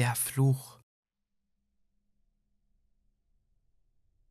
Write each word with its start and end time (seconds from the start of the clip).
Der 0.00 0.14
Fluch 0.14 0.80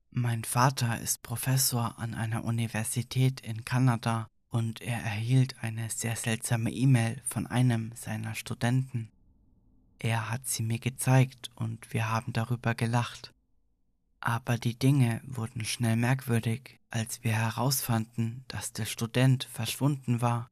Mein 0.09 0.43
Vater 0.43 0.99
ist 0.99 1.21
Professor 1.21 1.99
an 1.99 2.15
einer 2.15 2.43
Universität 2.43 3.41
in 3.41 3.65
Kanada 3.65 4.27
und 4.47 4.81
er 4.81 4.97
erhielt 4.97 5.61
eine 5.61 5.91
sehr 5.91 6.15
seltsame 6.15 6.71
E-Mail 6.71 7.21
von 7.23 7.45
einem 7.45 7.91
seiner 7.95 8.33
Studenten. 8.33 9.11
Er 9.99 10.31
hat 10.31 10.47
sie 10.47 10.63
mir 10.63 10.79
gezeigt 10.79 11.51
und 11.53 11.93
wir 11.93 12.09
haben 12.09 12.33
darüber 12.33 12.73
gelacht. 12.73 13.31
Aber 14.21 14.57
die 14.57 14.79
Dinge 14.79 15.21
wurden 15.23 15.65
schnell 15.65 15.97
merkwürdig, 15.97 16.79
als 16.89 17.23
wir 17.23 17.33
herausfanden, 17.33 18.43
dass 18.47 18.73
der 18.73 18.85
Student 18.85 19.43
verschwunden 19.43 20.19
war. 20.19 20.49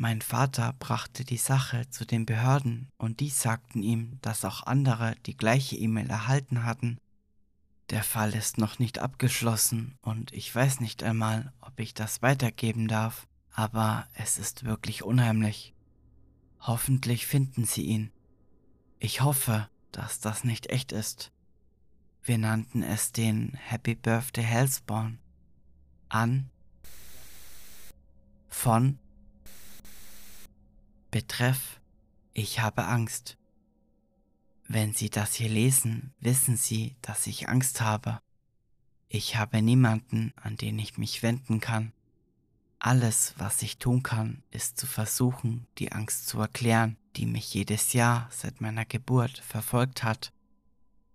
Mein 0.00 0.22
Vater 0.22 0.74
brachte 0.78 1.24
die 1.24 1.38
Sache 1.38 1.90
zu 1.90 2.06
den 2.06 2.24
Behörden 2.24 2.88
und 2.98 3.18
die 3.18 3.30
sagten 3.30 3.82
ihm, 3.82 4.20
dass 4.22 4.44
auch 4.44 4.62
andere 4.62 5.16
die 5.26 5.36
gleiche 5.36 5.74
E-Mail 5.74 6.08
erhalten 6.08 6.62
hatten. 6.62 6.98
Der 7.90 8.04
Fall 8.04 8.32
ist 8.36 8.58
noch 8.58 8.78
nicht 8.78 9.00
abgeschlossen 9.00 9.96
und 10.00 10.32
ich 10.32 10.54
weiß 10.54 10.78
nicht 10.78 11.02
einmal, 11.02 11.52
ob 11.60 11.80
ich 11.80 11.94
das 11.94 12.22
weitergeben 12.22 12.86
darf, 12.86 13.26
aber 13.50 14.06
es 14.14 14.38
ist 14.38 14.62
wirklich 14.62 15.02
unheimlich. 15.02 15.74
Hoffentlich 16.60 17.26
finden 17.26 17.64
sie 17.64 17.82
ihn. 17.82 18.12
Ich 19.00 19.22
hoffe, 19.22 19.68
dass 19.90 20.20
das 20.20 20.44
nicht 20.44 20.70
echt 20.70 20.92
ist. 20.92 21.32
Wir 22.22 22.38
nannten 22.38 22.84
es 22.84 23.10
den 23.10 23.54
Happy 23.54 23.96
Birthday 23.96 24.44
Hellspawn. 24.44 25.18
An. 26.08 26.50
Von. 28.48 29.00
Betreff. 31.10 31.80
Ich 32.34 32.60
habe 32.60 32.84
Angst. 32.84 33.38
Wenn 34.66 34.92
Sie 34.92 35.08
das 35.08 35.32
hier 35.32 35.48
lesen, 35.48 36.12
wissen 36.20 36.58
Sie, 36.58 36.96
dass 37.00 37.26
ich 37.26 37.48
Angst 37.48 37.80
habe. 37.80 38.20
Ich 39.08 39.36
habe 39.36 39.62
niemanden, 39.62 40.34
an 40.36 40.58
den 40.58 40.78
ich 40.78 40.98
mich 40.98 41.22
wenden 41.22 41.60
kann. 41.60 41.92
Alles, 42.78 43.32
was 43.38 43.62
ich 43.62 43.78
tun 43.78 44.02
kann, 44.02 44.42
ist 44.50 44.76
zu 44.76 44.86
versuchen, 44.86 45.66
die 45.78 45.92
Angst 45.92 46.28
zu 46.28 46.40
erklären, 46.40 46.98
die 47.16 47.24
mich 47.24 47.54
jedes 47.54 47.94
Jahr 47.94 48.28
seit 48.30 48.60
meiner 48.60 48.84
Geburt 48.84 49.38
verfolgt 49.38 50.02
hat. 50.02 50.34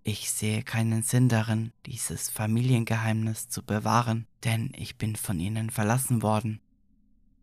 Ich 0.02 0.32
sehe 0.32 0.64
keinen 0.64 1.04
Sinn 1.04 1.30
darin, 1.30 1.72
dieses 1.86 2.32
Familiengeheimnis 2.32 3.48
zu 3.48 3.62
bewahren, 3.62 4.26
denn 4.44 4.72
ich 4.76 4.98
bin 4.98 5.16
von 5.16 5.40
ihnen 5.40 5.70
verlassen 5.70 6.24
worden. 6.24 6.63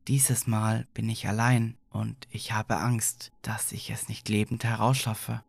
Dieses 0.09 0.47
Mal 0.47 0.87
bin 0.95 1.09
ich 1.09 1.29
allein 1.29 1.77
und 1.91 2.29
ich 2.31 2.53
habe 2.53 2.79
Angst, 2.79 3.33
dass 3.43 3.73
ich 3.73 3.91
es 3.91 4.09
nicht 4.09 4.29
lebend 4.29 4.65
herausschaffe. 4.65 5.43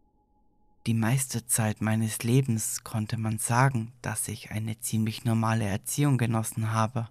Die 0.88 0.94
meiste 0.94 1.46
Zeit 1.46 1.82
meines 1.82 2.24
Lebens 2.24 2.84
konnte 2.84 3.18
man 3.18 3.38
sagen, 3.38 3.94
dass 4.02 4.28
ich 4.28 4.52
eine 4.52 4.80
ziemlich 4.80 5.26
normale 5.26 5.66
Erziehung 5.66 6.18
genossen 6.18 6.72
habe. 6.72 7.10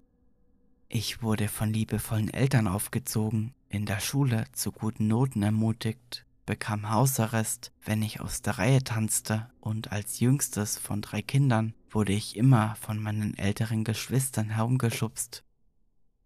Ich 0.89 1.21
wurde 1.21 1.47
von 1.47 1.71
liebevollen 1.71 2.33
Eltern 2.33 2.67
aufgezogen, 2.67 3.53
in 3.69 3.85
der 3.85 4.01
Schule 4.01 4.45
zu 4.51 4.71
guten 4.71 5.07
Noten 5.07 5.41
ermutigt 5.41 6.25
bekam 6.51 6.89
Hausarrest, 6.89 7.71
wenn 7.85 8.01
ich 8.01 8.19
aus 8.19 8.41
der 8.41 8.57
Reihe 8.57 8.83
tanzte, 8.83 9.49
und 9.61 9.93
als 9.93 10.19
jüngstes 10.19 10.77
von 10.77 11.01
drei 11.01 11.21
Kindern 11.21 11.73
wurde 11.89 12.11
ich 12.11 12.35
immer 12.35 12.75
von 12.75 13.01
meinen 13.01 13.37
älteren 13.37 13.85
Geschwistern 13.85 14.49
herumgeschubst. 14.49 15.45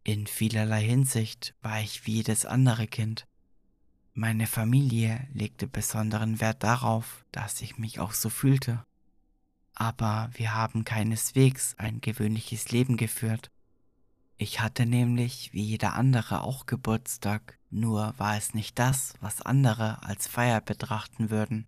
In 0.07 0.27
vielerlei 0.27 0.83
Hinsicht 0.83 1.55
war 1.63 1.81
ich 1.81 2.05
wie 2.05 2.17
jedes 2.17 2.45
andere 2.45 2.85
Kind. 2.85 3.25
Meine 4.13 4.45
Familie 4.45 5.27
legte 5.33 5.65
besonderen 5.67 6.39
Wert 6.39 6.61
darauf, 6.61 7.25
dass 7.31 7.59
ich 7.61 7.79
mich 7.79 7.99
auch 7.99 8.13
so 8.13 8.29
fühlte. 8.29 8.85
Aber 9.73 10.29
wir 10.33 10.53
haben 10.53 10.83
keineswegs 10.85 11.73
ein 11.79 12.01
gewöhnliches 12.01 12.69
Leben 12.69 12.97
geführt. 12.97 13.49
Ich 14.37 14.59
hatte 14.61 14.85
nämlich 14.85 15.51
wie 15.53 15.63
jeder 15.63 15.95
andere 15.95 16.43
auch 16.43 16.67
Geburtstag, 16.67 17.57
nur 17.71 18.13
war 18.19 18.37
es 18.37 18.53
nicht 18.53 18.77
das, 18.77 19.15
was 19.21 19.41
andere 19.41 20.03
als 20.03 20.27
Feier 20.27 20.61
betrachten 20.61 21.31
würden. 21.31 21.65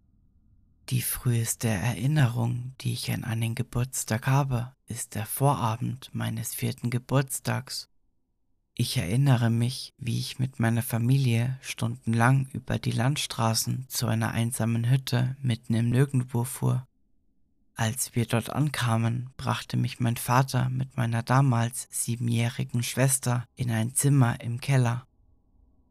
Die 0.89 1.01
früheste 1.01 1.69
Erinnerung, 1.69 2.75
die 2.81 2.93
ich 2.93 3.11
an 3.11 3.23
einen 3.23 3.55
Geburtstag 3.55 4.27
habe, 4.27 4.75
ist 4.85 5.15
der 5.15 5.25
Vorabend 5.25 6.11
meines 6.13 6.53
vierten 6.53 6.91
Geburtstags. 6.91 7.89
Ich 8.79 8.95
erinnere 8.95 9.49
mich, 9.49 9.91
wie 9.97 10.19
ich 10.19 10.37
mit 10.37 10.59
meiner 10.59 10.83
Familie 10.83 11.57
stundenlang 11.61 12.47
über 12.53 12.77
die 12.77 12.91
Landstraßen 12.91 13.85
zu 13.89 14.05
einer 14.05 14.29
einsamen 14.29 14.87
Hütte 14.91 15.35
mitten 15.41 15.73
im 15.73 15.89
Nirgendwo 15.89 16.43
fuhr. 16.43 16.85
Als 17.73 18.13
wir 18.13 18.27
dort 18.27 18.51
ankamen, 18.51 19.31
brachte 19.35 19.77
mich 19.77 19.99
mein 19.99 20.15
Vater 20.15 20.69
mit 20.69 20.95
meiner 20.95 21.23
damals 21.23 21.87
siebenjährigen 21.89 22.83
Schwester 22.83 23.47
in 23.55 23.71
ein 23.71 23.95
Zimmer 23.95 24.41
im 24.41 24.61
Keller. 24.61 25.07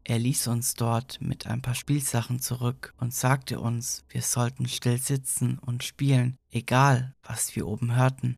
Er 0.05 0.19
ließ 0.19 0.47
uns 0.47 0.73
dort 0.73 1.19
mit 1.19 1.45
ein 1.45 1.61
paar 1.61 1.75
Spielsachen 1.75 2.39
zurück 2.39 2.93
und 2.99 3.13
sagte 3.13 3.59
uns, 3.59 4.05
wir 4.07 4.21
sollten 4.21 4.65
still 4.65 4.97
sitzen 4.97 5.59
und 5.59 5.83
spielen, 5.83 6.37
egal 6.51 7.13
was 7.21 7.53
wir 7.53 7.67
oben 7.67 7.97
hörten. 7.97 8.37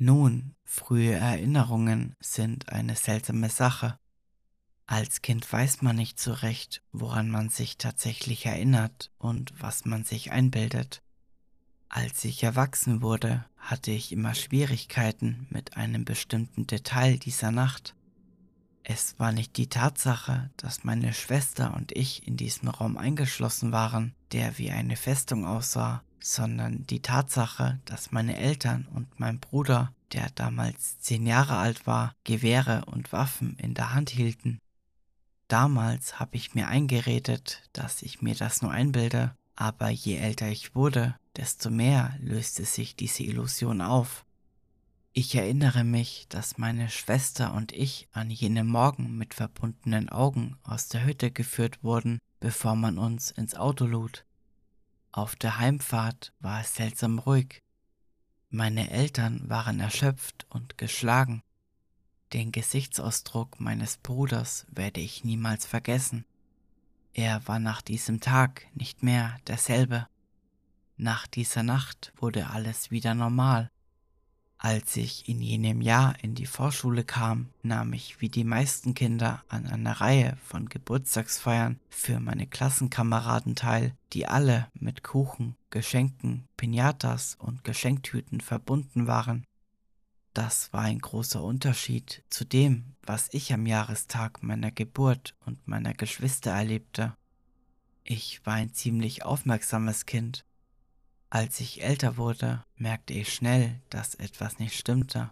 Nun, 0.00 0.54
frühe 0.62 1.14
Erinnerungen 1.14 2.14
sind 2.20 2.68
eine 2.68 2.94
seltsame 2.94 3.50
Sache. 3.50 3.98
Als 4.86 5.22
Kind 5.22 5.52
weiß 5.52 5.82
man 5.82 5.96
nicht 5.96 6.20
so 6.20 6.32
recht, 6.32 6.82
woran 6.92 7.28
man 7.28 7.48
sich 7.48 7.78
tatsächlich 7.78 8.46
erinnert 8.46 9.10
und 9.18 9.52
was 9.60 9.86
man 9.86 10.04
sich 10.04 10.30
einbildet. 10.30 11.02
Als 11.88 12.24
ich 12.24 12.44
erwachsen 12.44 13.02
wurde, 13.02 13.44
hatte 13.56 13.90
ich 13.90 14.12
immer 14.12 14.34
Schwierigkeiten 14.34 15.48
mit 15.50 15.76
einem 15.76 16.04
bestimmten 16.04 16.68
Detail 16.68 17.18
dieser 17.18 17.50
Nacht. 17.50 17.96
Es 18.84 19.18
war 19.18 19.32
nicht 19.32 19.56
die 19.56 19.68
Tatsache, 19.68 20.52
dass 20.58 20.84
meine 20.84 21.12
Schwester 21.12 21.74
und 21.74 21.90
ich 21.90 22.24
in 22.24 22.36
diesem 22.36 22.68
Raum 22.68 22.96
eingeschlossen 22.98 23.72
waren, 23.72 24.14
der 24.30 24.58
wie 24.58 24.70
eine 24.70 24.94
Festung 24.94 25.44
aussah, 25.44 26.04
sondern 26.20 26.86
die 26.86 27.00
Tatsache, 27.00 27.80
dass 27.84 28.12
meine 28.12 28.36
Eltern 28.36 28.86
und 28.94 29.20
mein 29.20 29.40
Bruder, 29.40 29.92
der 30.12 30.30
damals 30.34 30.98
zehn 31.00 31.26
Jahre 31.26 31.56
alt 31.56 31.86
war, 31.86 32.14
Gewehre 32.24 32.84
und 32.86 33.12
Waffen 33.12 33.56
in 33.58 33.74
der 33.74 33.94
Hand 33.94 34.10
hielten. 34.10 34.58
Damals 35.48 36.20
habe 36.20 36.36
ich 36.36 36.54
mir 36.54 36.68
eingeredet, 36.68 37.62
dass 37.72 38.02
ich 38.02 38.20
mir 38.20 38.34
das 38.34 38.62
nur 38.62 38.70
einbilde, 38.70 39.34
aber 39.56 39.88
je 39.88 40.16
älter 40.16 40.48
ich 40.48 40.74
wurde, 40.74 41.16
desto 41.36 41.70
mehr 41.70 42.14
löste 42.20 42.64
sich 42.64 42.96
diese 42.96 43.22
Illusion 43.22 43.80
auf. 43.80 44.24
Ich 45.12 45.34
erinnere 45.34 45.84
mich, 45.84 46.26
dass 46.28 46.58
meine 46.58 46.90
Schwester 46.90 47.54
und 47.54 47.72
ich 47.72 48.08
an 48.12 48.30
jenem 48.30 48.68
Morgen 48.68 49.16
mit 49.16 49.34
verbundenen 49.34 50.10
Augen 50.10 50.56
aus 50.62 50.88
der 50.88 51.04
Hütte 51.04 51.30
geführt 51.30 51.82
wurden, 51.82 52.18
bevor 52.40 52.76
man 52.76 52.98
uns 52.98 53.30
ins 53.30 53.54
Auto 53.54 53.86
lud. 53.86 54.24
Auf 55.12 55.36
der 55.36 55.58
Heimfahrt 55.58 56.32
war 56.40 56.60
es 56.60 56.74
seltsam 56.74 57.18
ruhig. 57.18 57.62
Meine 58.50 58.90
Eltern 58.90 59.48
waren 59.48 59.80
erschöpft 59.80 60.46
und 60.50 60.78
geschlagen. 60.78 61.42
Den 62.32 62.52
Gesichtsausdruck 62.52 63.58
meines 63.58 63.96
Bruders 63.96 64.66
werde 64.70 65.00
ich 65.00 65.24
niemals 65.24 65.66
vergessen. 65.66 66.24
Er 67.14 67.46
war 67.48 67.58
nach 67.58 67.82
diesem 67.82 68.20
Tag 68.20 68.66
nicht 68.74 69.02
mehr 69.02 69.38
derselbe. 69.46 70.06
Nach 70.96 71.26
dieser 71.26 71.62
Nacht 71.62 72.12
wurde 72.16 72.50
alles 72.50 72.90
wieder 72.90 73.14
normal. 73.14 73.70
Als 74.60 74.96
ich 74.96 75.28
in 75.28 75.40
jenem 75.40 75.80
Jahr 75.80 76.16
in 76.20 76.34
die 76.34 76.46
Vorschule 76.46 77.04
kam, 77.04 77.50
nahm 77.62 77.92
ich 77.92 78.20
wie 78.20 78.28
die 78.28 78.42
meisten 78.42 78.92
Kinder 78.92 79.44
an 79.48 79.66
einer 79.66 80.00
Reihe 80.00 80.36
von 80.42 80.68
Geburtstagsfeiern 80.68 81.78
für 81.88 82.18
meine 82.18 82.48
Klassenkameraden 82.48 83.54
teil, 83.54 83.94
die 84.12 84.26
alle 84.26 84.66
mit 84.74 85.04
Kuchen, 85.04 85.54
Geschenken, 85.70 86.48
Pinatas 86.56 87.36
und 87.38 87.62
Geschenktüten 87.62 88.40
verbunden 88.40 89.06
waren. 89.06 89.44
Das 90.34 90.72
war 90.72 90.82
ein 90.82 90.98
großer 90.98 91.42
Unterschied 91.42 92.24
zu 92.28 92.44
dem, 92.44 92.96
was 93.04 93.28
ich 93.30 93.52
am 93.52 93.64
Jahrestag 93.64 94.42
meiner 94.42 94.72
Geburt 94.72 95.36
und 95.46 95.68
meiner 95.68 95.94
Geschwister 95.94 96.50
erlebte. 96.50 97.16
Ich 98.02 98.44
war 98.44 98.54
ein 98.54 98.74
ziemlich 98.74 99.24
aufmerksames 99.24 100.04
Kind 100.04 100.44
als 101.30 101.60
ich 101.60 101.82
älter 101.82 102.16
wurde, 102.16 102.64
merkte 102.76 103.12
ich 103.12 103.32
schnell, 103.32 103.80
dass 103.90 104.14
etwas 104.14 104.58
nicht 104.58 104.78
stimmte. 104.78 105.30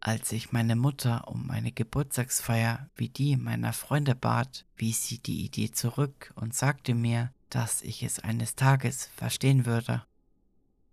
Als 0.00 0.32
ich 0.32 0.52
meine 0.52 0.76
Mutter 0.76 1.28
um 1.28 1.50
eine 1.50 1.72
Geburtstagsfeier 1.72 2.88
wie 2.94 3.08
die 3.08 3.36
meiner 3.36 3.72
Freunde 3.72 4.14
bat, 4.14 4.64
wies 4.76 5.06
sie 5.06 5.18
die 5.18 5.44
Idee 5.44 5.72
zurück 5.72 6.32
und 6.36 6.54
sagte 6.54 6.94
mir, 6.94 7.32
dass 7.50 7.82
ich 7.82 8.02
es 8.02 8.20
eines 8.20 8.54
Tages 8.54 9.10
verstehen 9.16 9.66
würde. 9.66 10.04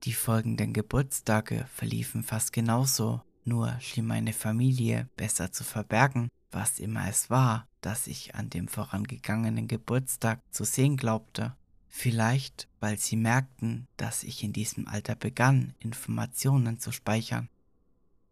Die 0.04 0.14
folgenden 0.14 0.74
Geburtstage 0.74 1.66
verliefen 1.74 2.24
fast 2.24 2.54
genauso, 2.54 3.22
nur 3.44 3.80
schien 3.80 4.08
meine 4.08 4.34
Familie 4.34 5.10
besser 5.16 5.52
zu 5.52 5.64
verbergen, 5.64 6.30
was 6.52 6.80
immer 6.80 7.08
es 7.08 7.30
war, 7.30 7.68
das 7.82 8.08
ich 8.08 8.34
an 8.34 8.50
dem 8.50 8.68
vorangegangenen 8.68 9.68
Geburtstag 9.68 10.42
zu 10.52 10.64
sehen 10.64 10.98
glaubte. 10.98 11.56
Vielleicht, 11.98 12.68
weil 12.82 13.00
sie 13.00 13.16
merkten, 13.16 13.88
dass 13.96 14.24
ich 14.26 14.44
in 14.44 14.52
diesem 14.52 14.86
Alter 14.86 15.16
begann, 15.16 15.74
Informationen 15.80 16.78
zu 16.78 16.92
speichern. 16.92 17.48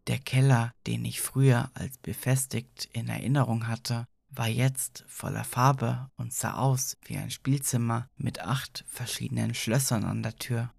Der 0.07 0.19
Keller, 0.19 0.74
den 0.86 1.06
ich 1.06 1.21
früher 1.21 1.71
als 1.74 1.98
befestigt 1.98 2.89
in 2.92 3.07
Erinnerung 3.07 3.68
hatte, 3.68 4.06
war 4.30 4.50
jetzt 4.50 5.06
voller 5.07 5.45
Farbe 5.45 6.12
und 6.18 6.33
sah 6.33 6.56
aus 6.56 6.98
wie 7.06 7.15
ein 7.15 7.31
Spielzimmer 7.31 8.10
mit 8.18 8.42
acht 8.42 8.83
verschiedenen 8.89 9.54
Schlössern 9.54 10.04
an 10.04 10.24
der 10.24 10.36
Tür. 10.36 10.74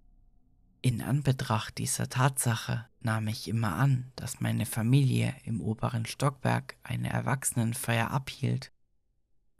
In 0.83 1.01
Anbetracht 1.01 1.79
dieser 1.79 2.07
Tatsache 2.07 2.85
nahm 2.99 3.27
ich 3.27 3.47
immer 3.47 3.75
an, 3.77 4.11
dass 4.15 4.41
meine 4.41 4.67
Familie 4.67 5.33
im 5.43 5.59
oberen 5.59 6.05
Stockwerk 6.05 6.77
eine 6.83 7.09
Erwachsenenfeier 7.09 8.11
abhielt. 8.11 8.71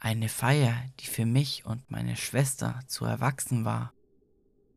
Eine 0.06 0.28
Feier, 0.28 0.84
die 1.00 1.06
für 1.06 1.26
mich 1.26 1.66
und 1.66 1.90
meine 1.90 2.14
Schwester 2.14 2.78
zu 2.86 3.04
erwachsen 3.04 3.64
war. 3.64 3.92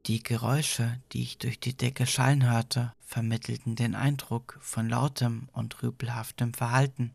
Die 0.07 0.23
Geräusche, 0.23 1.03
die 1.11 1.21
ich 1.21 1.37
durch 1.37 1.59
die 1.59 1.77
Decke 1.77 2.07
schallen 2.07 2.49
hörte, 2.49 2.95
vermittelten 2.99 3.75
den 3.75 3.93
Eindruck 3.93 4.57
von 4.59 4.89
lautem 4.89 5.47
und 5.53 5.83
rüpelhaftem 5.83 6.55
Verhalten. 6.55 7.13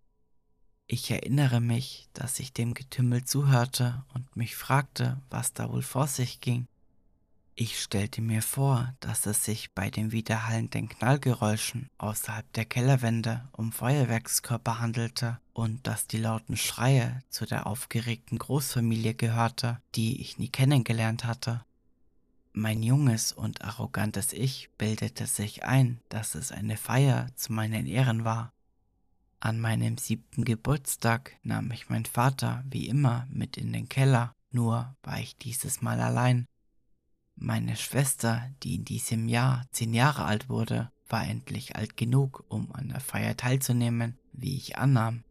Ich 0.86 1.10
erinnere 1.10 1.60
mich, 1.60 2.08
dass 2.12 2.38
ich 2.38 2.52
dem 2.52 2.74
Getümmel 2.74 3.24
zuhörte 3.24 4.04
und 4.14 4.36
mich 4.36 4.54
fragte, 4.54 5.20
was 5.28 5.52
da 5.52 5.72
wohl 5.72 5.82
vor 5.82 6.06
sich 6.06 6.40
ging. 6.40 6.68
Ich 7.56 7.80
stellte 7.80 8.20
mir 8.20 8.42
vor, 8.42 8.94
dass 9.00 9.26
es 9.26 9.44
sich 9.44 9.72
bei 9.72 9.90
den 9.90 10.10
widerhallenden 10.10 10.88
Knallgeräuschen 10.88 11.88
außerhalb 11.98 12.52
der 12.52 12.64
Kellerwände 12.64 13.48
um 13.52 13.70
Feuerwerkskörper 13.70 14.80
handelte 14.80 15.38
und 15.52 15.86
dass 15.86 16.06
die 16.08 16.18
lauten 16.18 16.56
Schreie 16.56 17.22
zu 17.28 17.46
der 17.46 17.66
aufgeregten 17.66 18.38
Großfamilie 18.38 19.14
gehörte, 19.14 19.80
die 19.94 20.20
ich 20.20 20.38
nie 20.38 20.48
kennengelernt 20.48 21.24
hatte. 21.24 21.64
Mein 22.52 22.82
junges 22.82 23.32
und 23.32 23.62
arrogantes 23.62 24.32
Ich 24.32 24.70
bildete 24.76 25.26
sich 25.26 25.64
ein, 25.64 26.00
dass 26.08 26.34
es 26.34 26.50
eine 26.50 26.76
Feier 26.76 27.28
zu 27.36 27.52
meinen 27.52 27.86
Ehren 27.86 28.24
war 28.24 28.54
an 29.44 29.60
meinem 29.60 29.98
siebten 29.98 30.46
Geburtstag 30.46 31.36
nahm 31.42 31.70
ich 31.70 31.90
mein 31.90 32.06
Vater 32.06 32.64
wie 32.70 32.88
immer 32.88 33.26
mit 33.30 33.58
in 33.58 33.74
den 33.74 33.90
Keller, 33.90 34.32
nur 34.50 34.96
war 35.02 35.20
ich 35.20 35.36
dieses 35.36 35.82
Mal 35.82 36.00
allein. 36.00 36.46
Meine 37.36 37.76
Schwester, 37.76 38.50
die 38.62 38.76
in 38.76 38.84
diesem 38.84 39.28
Jahr 39.28 39.66
zehn 39.70 39.92
Jahre 39.92 40.24
alt 40.24 40.48
wurde, 40.48 40.90
war 41.08 41.26
endlich 41.26 41.76
alt 41.76 41.96
genug, 41.96 42.44
um 42.48 42.72
an 42.72 42.88
der 42.88 43.00
Feier 43.00 43.36
teilzunehmen, 43.36 44.18
wie 44.32 44.56
ich 44.56 44.78
annahm. 44.78 45.24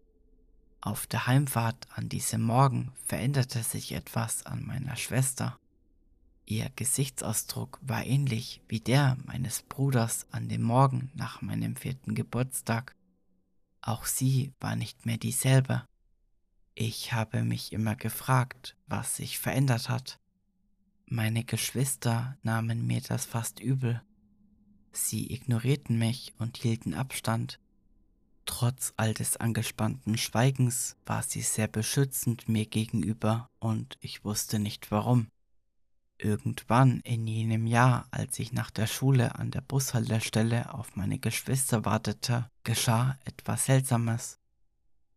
Auf 0.82 1.08
der 1.08 1.28
Heimfahrt 1.28 1.88
an 1.96 2.10
diesem 2.10 2.42
Morgen 2.42 2.92
veränderte 3.06 3.64
sich 3.64 3.94
etwas 3.94 4.46
an 4.46 4.66
meiner 4.66 4.98
Schwester. 4.98 5.58
Ihr 6.46 6.70
Gesichtsausdruck 6.76 7.80
war 7.82 8.06
ähnlich 8.06 8.62
wie 8.68 8.82
der 8.82 9.18
meines 9.24 9.62
Bruders 9.62 10.28
an 10.32 10.50
dem 10.50 10.62
Morgen 10.62 11.10
nach 11.16 11.42
meinem 11.42 11.78
vierten 11.78 12.16
Geburtstag. 12.16 12.96
Auch 13.82 14.06
sie 14.06 14.52
war 14.60 14.76
nicht 14.76 15.06
mehr 15.06 15.18
dieselbe. 15.18 15.88
Ich 16.76 17.14
habe 17.14 17.44
mich 17.44 17.72
immer 17.72 17.96
gefragt, 17.96 18.76
was 18.88 19.16
sich 19.16 19.40
verändert 19.40 19.88
hat. 19.88 20.20
Meine 21.16 21.44
Geschwister 21.44 22.40
nahmen 22.42 22.88
mir 22.88 23.00
das 23.00 23.26
fast 23.26 23.60
übel. 23.60 24.02
Sie 24.94 25.32
ignorierten 25.32 26.00
mich 26.00 26.34
und 26.40 26.58
hielten 26.58 26.96
Abstand. 26.96 27.60
Trotz 28.46 28.94
all 28.98 29.14
des 29.14 29.38
angespannten 29.38 30.18
Schweigens 30.18 30.96
war 31.06 31.22
sie 31.22 31.44
sehr 31.44 31.68
beschützend 31.68 32.50
mir 32.50 32.66
gegenüber 32.66 33.52
und 33.60 33.96
ich 34.02 34.26
wusste 34.26 34.58
nicht 34.58 34.90
warum. 34.90 35.28
Irgendwann 36.18 37.00
in 37.02 37.28
jenem 37.28 37.68
Jahr, 37.68 38.08
als 38.10 38.40
ich 38.40 38.52
nach 38.52 38.72
der 38.72 38.88
Schule 38.88 39.36
an 39.36 39.52
der 39.52 39.62
Bushaltestelle 39.62 40.74
auf 40.74 40.96
meine 40.96 41.20
Geschwister 41.20 41.86
wartete, 41.86 42.50
geschah 42.64 43.20
etwas 43.24 43.66
Seltsames. 43.66 44.40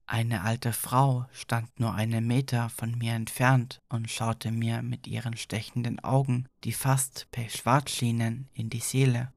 Eine 0.08 0.43
alte 0.43 0.73
Frau 0.73 1.26
stand 1.32 1.81
nur 1.81 1.94
einen 1.94 2.29
Meter 2.29 2.69
von 2.69 2.97
mir 2.97 3.14
entfernt 3.14 3.81
und 3.88 4.08
schaute 4.08 4.53
mir 4.53 4.82
mit 4.82 5.08
ihren 5.08 5.37
stechenden 5.37 5.99
Augen, 5.99 6.47
die 6.62 6.73
fast 6.73 7.26
pechschwarz 7.32 7.91
schienen, 7.91 8.49
in 8.55 8.70
die 8.70 8.81
Seele. 8.81 9.32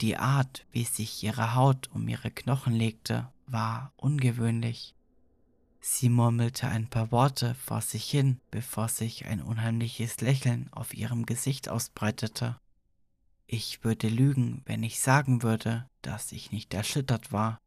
Die 0.00 0.16
Art, 0.16 0.66
wie 0.72 0.84
sich 0.84 1.22
ihre 1.22 1.54
Haut 1.54 1.90
um 1.92 2.08
ihre 2.08 2.30
Knochen 2.30 2.72
legte, 2.72 3.30
war 3.46 3.92
ungewöhnlich. 3.96 4.94
Sie 5.80 6.08
murmelte 6.08 6.66
ein 6.66 6.88
paar 6.88 7.12
Worte 7.12 7.54
vor 7.54 7.82
sich 7.82 8.10
hin, 8.10 8.40
bevor 8.50 8.88
sich 8.88 9.26
ein 9.26 9.42
unheimliches 9.42 10.22
Lächeln 10.22 10.68
auf 10.72 10.94
ihrem 10.94 11.26
Gesicht 11.26 11.68
ausbreitete. 11.68 12.58
Ich 13.46 13.84
würde 13.84 14.08
lügen, 14.08 14.62
wenn 14.64 14.82
ich 14.82 15.00
sagen 15.00 15.42
würde, 15.42 15.86
dass 16.00 16.32
ich 16.32 16.52
nicht 16.52 16.72
erschüttert 16.72 17.32
war. 17.32 17.60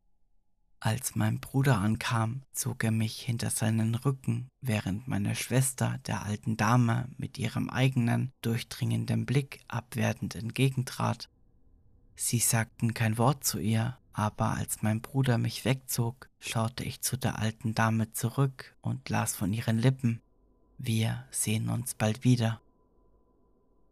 Als 0.80 1.16
mein 1.16 1.40
Bruder 1.40 1.80
ankam, 1.80 2.44
zog 2.52 2.84
er 2.84 2.92
mich 2.92 3.20
hinter 3.20 3.50
seinen 3.50 3.96
Rücken, 3.96 4.48
während 4.62 5.08
meine 5.08 5.36
Schwester 5.36 6.00
der 6.06 6.24
alten 6.24 6.56
Dame 6.56 7.10
mit 7.18 7.40
ihrem 7.40 7.70
eigenen, 7.70 8.32
durchdringenden 8.42 9.26
Blick 9.26 9.62
abwertend 9.68 10.36
entgegentrat. 10.36 11.30
Sie 12.16 12.40
sagten 12.40 12.94
kein 12.94 13.18
Wort 13.18 13.44
zu 13.44 13.60
ihr, 13.60 13.98
aber 14.14 14.52
als 14.52 14.82
mein 14.82 15.02
Bruder 15.02 15.38
mich 15.38 15.66
wegzog, 15.66 16.30
schaute 16.40 16.84
ich 16.84 17.02
zu 17.02 17.18
der 17.18 17.40
alten 17.40 17.74
Dame 17.74 18.12
zurück 18.12 18.76
und 18.82 19.10
las 19.10 19.36
von 19.36 19.54
ihren 19.54 19.80
Lippen, 19.80 20.22
wir 20.78 21.26
sehen 21.32 21.70
uns 21.70 21.96
bald 21.96 22.24
wieder. 22.24 22.62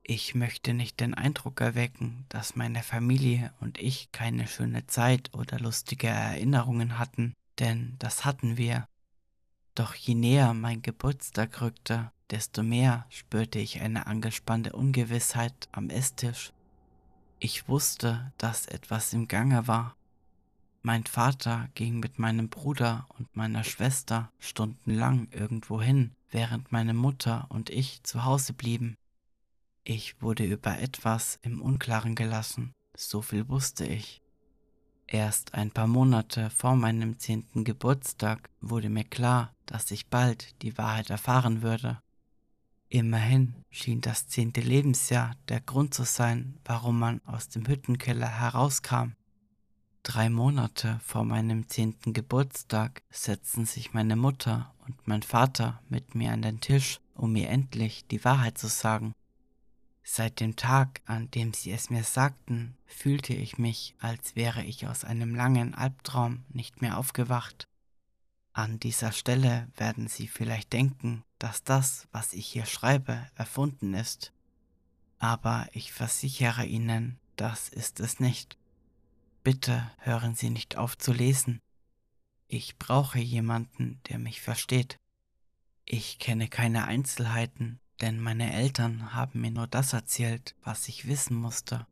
Ich 0.07 0.35
möchte 0.35 0.75
nicht 0.75 0.99
den 0.99 1.15
Eindruck 1.15 1.61
erwecken, 1.61 2.25
dass 2.29 2.55
meine 2.55 2.83
Familie 2.83 3.51
und 3.59 3.79
ich 3.79 4.11
keine 4.11 4.47
schöne 4.47 4.85
Zeit 4.85 5.33
oder 5.33 5.59
lustige 5.59 6.05
Erinnerungen 6.05 6.99
hatten, 6.99 7.33
denn 7.57 7.95
das 7.97 8.23
hatten 8.23 8.55
wir. 8.55 8.85
Doch 9.73 9.95
je 9.95 10.13
näher 10.13 10.53
mein 10.53 10.83
Geburtstag 10.83 11.59
rückte, 11.59 12.11
desto 12.29 12.61
mehr 12.61 13.07
spürte 13.09 13.57
ich 13.57 13.81
eine 13.81 14.05
angespannte 14.05 14.73
Ungewissheit 14.73 15.67
am 15.71 15.89
Esstisch. 15.89 16.53
Ich 17.39 17.67
wusste, 17.67 18.31
dass 18.37 18.67
etwas 18.67 19.11
im 19.11 19.27
Gange 19.27 19.67
war, 19.67 19.95
mein 20.83 21.03
Vater 21.05 21.67
ging 21.73 21.99
mit 21.99 22.19
meinem 22.19 22.47
Bruder 22.47 23.07
und 23.17 23.35
meiner 23.35 23.63
Schwester 23.63 24.31
stundenlang 24.37 25.29
irgendwo 25.31 25.81
hin, 25.81 26.11
während 26.29 26.71
meine 26.71 26.93
Mutter 26.93 27.47
und 27.49 27.71
ich 27.71 28.03
zu 28.03 28.23
Hause 28.23 28.53
blieben. 28.53 28.95
Ich 29.87 30.19
wurde 30.19 30.43
über 30.45 30.79
etwas 30.79 31.37
im 31.43 31.61
Unklaren 31.61 32.15
gelassen, 32.15 32.73
so 32.97 33.21
viel 33.21 33.47
wusste 33.49 33.85
ich. 33.85 34.19
Erst 35.05 35.53
ein 35.53 35.69
paar 35.69 35.85
Monate 35.85 36.49
vor 36.49 36.75
meinem 36.75 37.19
zehnten 37.19 37.63
Geburtstag 37.63 38.49
wurde 38.61 38.89
mir 38.89 39.03
klar, 39.03 39.53
dass 39.67 39.91
ich 39.91 40.07
bald 40.07 40.59
die 40.63 40.75
Wahrheit 40.79 41.11
erfahren 41.11 41.61
würde. 41.61 41.99
Immerhin 42.89 43.63
schien 43.69 44.01
das 44.01 44.27
zehnte 44.27 44.61
Lebensjahr 44.61 45.35
der 45.49 45.61
Grund 45.61 45.93
zu 45.93 46.03
sein, 46.03 46.57
warum 46.65 46.97
man 46.97 47.21
aus 47.25 47.49
dem 47.49 47.67
Hüttenkeller 47.67 48.39
herauskam. 48.39 49.11
Drei 50.01 50.31
Monate 50.31 50.99
vor 51.03 51.25
meinem 51.25 51.69
zehnten 51.69 52.13
Geburtstag 52.13 53.03
setzten 53.11 53.67
sich 53.67 53.93
meine 53.93 54.15
Mutter 54.15 54.73
und 54.87 55.07
mein 55.07 55.21
Vater 55.21 55.79
mit 55.89 56.15
mir 56.15 56.31
an 56.31 56.41
den 56.41 56.59
Tisch, 56.59 56.99
um 57.13 57.33
mir 57.33 57.49
endlich 57.49 58.07
die 58.07 58.23
Wahrheit 58.25 58.57
zu 58.57 58.67
sagen. 58.67 59.13
Seit 60.07 60.39
dem 60.39 60.55
Tag, 60.55 61.01
an 61.05 61.31
dem 61.31 61.51
sie 61.55 61.71
es 61.71 61.89
mir 61.89 62.03
sagten, 62.03 62.77
fühlte 62.85 63.33
ich 63.33 63.57
mich, 63.57 63.95
als 63.99 64.35
wäre 64.35 64.63
ich 64.63 64.85
aus 64.85 65.03
einem 65.03 65.33
langen 65.33 65.73
Albtraum 65.73 66.45
nicht 66.49 66.79
mehr 66.79 66.99
aufgewacht. 66.99 67.67
An 68.53 68.79
dieser 68.79 69.11
Stelle 69.11 69.67
werden 69.75 70.07
Sie 70.07 70.27
vielleicht 70.27 70.73
denken, 70.73 71.23
dass 71.39 71.63
das, 71.63 72.07
was 72.11 72.33
ich 72.33 72.45
hier 72.45 72.67
schreibe, 72.67 73.27
erfunden 73.33 73.95
ist. 73.95 74.31
Aber 75.17 75.67
ich 75.73 75.91
versichere 75.91 76.65
Ihnen, 76.65 77.19
das 77.35 77.67
ist 77.67 77.99
es 77.99 78.19
nicht. 78.19 78.59
Bitte 79.43 79.91
hören 79.97 80.35
Sie 80.35 80.51
nicht 80.51 80.77
auf 80.77 80.99
zu 80.99 81.13
lesen. 81.13 81.59
Ich 82.47 82.77
brauche 82.77 83.17
jemanden, 83.17 83.99
der 84.07 84.19
mich 84.19 84.39
versteht. 84.39 84.97
Ich 85.83 86.19
kenne 86.19 86.47
keine 86.47 86.85
Einzelheiten, 86.85 87.79
denn 88.01 88.19
meine 88.19 88.53
Eltern 88.53 89.13
haben 89.13 89.41
mir 89.41 89.51
nur 89.51 89.67
das 89.67 89.93
erzählt, 89.93 90.55
was 90.63 90.87
ich 90.87 91.07
wissen 91.07 91.35
musste. 91.35 91.85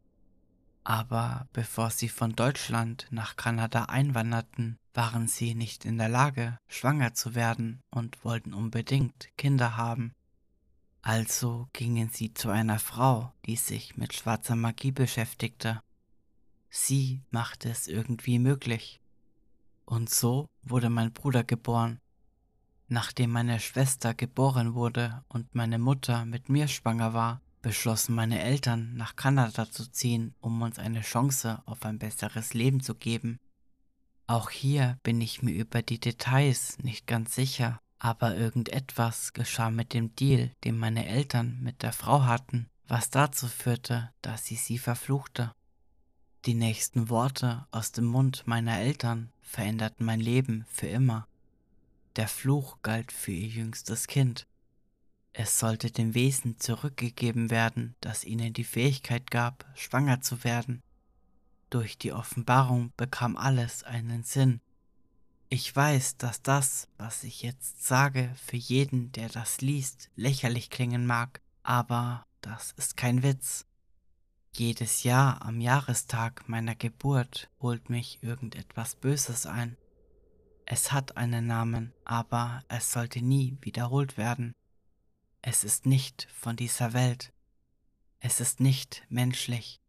Aber 0.83 1.47
bevor 1.53 1.89
sie 1.89 2.09
von 2.09 2.35
Deutschland 2.35 3.07
nach 3.09 3.35
Kanada 3.35 3.85
einwanderten, 3.85 4.77
waren 4.93 5.27
sie 5.27 5.55
nicht 5.55 5.85
in 5.85 5.97
der 5.97 6.09
Lage, 6.09 6.57
schwanger 6.67 7.13
zu 7.13 7.35
werden 7.35 7.81
und 7.89 8.23
wollten 8.25 8.53
unbedingt 8.53 9.29
Kinder 9.37 9.77
haben. 9.77 10.13
Also 11.01 11.67
gingen 11.73 12.09
sie 12.09 12.33
zu 12.33 12.49
einer 12.49 12.79
Frau, 12.79 13.33
die 13.45 13.55
sich 13.55 13.97
mit 13.97 14.13
schwarzer 14.13 14.55
Magie 14.55 14.91
beschäftigte 14.91 15.81
Sie 16.75 17.21
machte 17.29 17.69
es 17.69 17.87
irgendwie 17.87 18.39
möglich. 18.39 18.99
Und 19.85 20.09
so 20.09 20.49
wurde 20.63 20.89
mein 20.89 21.13
Bruder 21.13 21.43
geboren. 21.43 21.99
Nachdem 22.87 23.31
meine 23.31 23.59
Schwester 23.59 24.13
geboren 24.13 24.73
wurde 24.73 25.23
und 25.29 25.55
meine 25.55 25.79
Mutter 25.79 26.25
mit 26.25 26.49
mir 26.49 26.67
schwanger 26.67 27.13
war, 27.13 27.41
beschlossen 27.61 28.13
meine 28.13 28.41
Eltern, 28.41 28.93
nach 28.95 29.15
Kanada 29.15 29.69
zu 29.71 29.89
ziehen, 29.89 30.35
um 30.41 30.61
uns 30.61 30.77
eine 30.77 31.01
Chance 31.01 31.61
auf 31.65 31.85
ein 31.85 31.97
besseres 31.97 32.53
Leben 32.53 32.81
zu 32.81 32.93
geben. 32.93 33.39
Auch 34.27 34.49
hier 34.49 34.97
bin 35.03 35.21
ich 35.21 35.41
mir 35.41 35.53
über 35.53 35.81
die 35.81 35.99
Details 35.99 36.77
nicht 36.79 37.07
ganz 37.07 37.35
sicher, 37.35 37.79
aber 37.99 38.35
irgendetwas 38.35 39.33
geschah 39.33 39.71
mit 39.71 39.93
dem 39.93 40.13
Deal, 40.15 40.51
den 40.65 40.77
meine 40.77 41.07
Eltern 41.07 41.59
mit 41.61 41.83
der 41.83 41.93
Frau 41.93 42.23
hatten, 42.23 42.67
was 42.87 43.09
dazu 43.09 43.47
führte, 43.47 44.11
dass 44.21 44.45
sie 44.45 44.55
sie 44.55 44.77
verfluchte. 44.77 45.53
Die 46.45 46.53
nächsten 46.53 47.09
Worte 47.09 47.65
aus 47.71 47.93
dem 47.93 48.05
Mund 48.05 48.43
meiner 48.45 48.77
Eltern 48.77 49.31
veränderten 49.41 50.05
mein 50.05 50.19
Leben 50.19 50.65
für 50.67 50.87
immer. 50.87 51.25
Der 52.15 52.27
Fluch 52.27 52.77
galt 52.83 53.11
für 53.11 53.31
ihr 53.31 53.47
jüngstes 53.47 54.07
Kind. 54.07 54.47
Es 55.31 55.57
sollte 55.57 55.89
dem 55.89 56.13
Wesen 56.13 56.59
zurückgegeben 56.59 57.49
werden, 57.49 57.95
das 58.01 58.23
ihnen 58.23 58.53
die 58.53 58.63
Fähigkeit 58.63 59.31
gab, 59.31 59.65
schwanger 59.73 60.21
zu 60.21 60.43
werden. 60.43 60.83
Durch 61.71 61.97
die 61.97 62.13
Offenbarung 62.13 62.93
bekam 62.97 63.35
alles 63.35 63.83
einen 63.83 64.23
Sinn. 64.23 64.61
Ich 65.49 65.75
weiß, 65.75 66.17
dass 66.17 66.43
das, 66.43 66.87
was 66.97 67.23
ich 67.23 67.41
jetzt 67.41 67.83
sage, 67.83 68.31
für 68.45 68.57
jeden, 68.57 69.11
der 69.11 69.29
das 69.29 69.61
liest, 69.61 70.11
lächerlich 70.15 70.69
klingen 70.69 71.07
mag, 71.07 71.41
aber 71.63 72.27
das 72.41 72.73
ist 72.77 72.95
kein 72.95 73.23
Witz. 73.23 73.65
Jedes 74.55 75.01
Jahr 75.01 75.41
am 75.41 75.61
Jahrestag 75.61 76.47
meiner 76.47 76.75
Geburt 76.75 77.49
holt 77.59 77.89
mich 77.89 78.21
irgendetwas 78.21 78.95
Böses 78.95 79.47
ein. 79.47 79.77
Es 80.65 80.91
hat 80.91 81.17
einen 81.17 81.47
Namen, 81.47 81.93
aber 82.05 82.63
es 82.67 82.91
sollte 82.91 83.21
nie 83.21 83.57
wiederholt 83.61 84.17
werden. 84.17 84.53
Es 85.41 85.63
ist 85.63 85.85
nicht 85.85 86.27
von 86.33 86.55
dieser 86.55 86.93
Welt. 86.93 87.33
Es 88.19 88.39
ist 88.39 88.59
nicht 88.59 89.03
menschlich. 89.09 89.81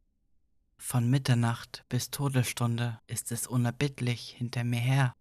Von 0.76 1.08
Mitternacht 1.08 1.84
bis 1.88 2.10
Todesstunde 2.10 3.00
ist 3.06 3.30
es 3.30 3.46
unerbittlich 3.46 4.34
hinter 4.36 4.64
mir 4.64 4.80
her. 4.80 5.14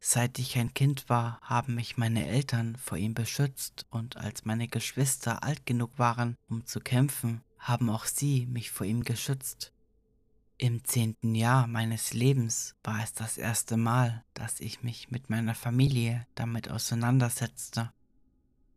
Seit 0.00 0.38
ich 0.38 0.58
ein 0.58 0.74
Kind 0.74 1.08
war, 1.08 1.38
haben 1.42 1.76
mich 1.76 1.96
meine 1.96 2.26
Eltern 2.26 2.74
vor 2.76 2.98
ihm 2.98 3.14
beschützt 3.14 3.86
und 3.90 4.16
als 4.16 4.44
meine 4.44 4.66
Geschwister 4.66 5.44
alt 5.44 5.66
genug 5.66 5.98
waren, 5.98 6.36
um 6.48 6.66
zu 6.66 6.80
kämpfen, 6.80 7.42
haben 7.58 7.88
auch 7.90 8.06
sie 8.06 8.46
mich 8.46 8.72
vor 8.72 8.86
ihm 8.86 9.04
geschützt. 9.04 9.72
Im 10.62 10.84
zehnten 10.84 11.34
Jahr 11.34 11.66
meines 11.66 12.12
Lebens 12.12 12.76
war 12.84 13.02
es 13.02 13.12
das 13.12 13.36
erste 13.36 13.76
Mal, 13.76 14.22
dass 14.32 14.60
ich 14.60 14.84
mich 14.84 15.10
mit 15.10 15.28
meiner 15.28 15.56
Familie 15.56 16.24
damit 16.36 16.70
auseinandersetzte. 16.70 17.92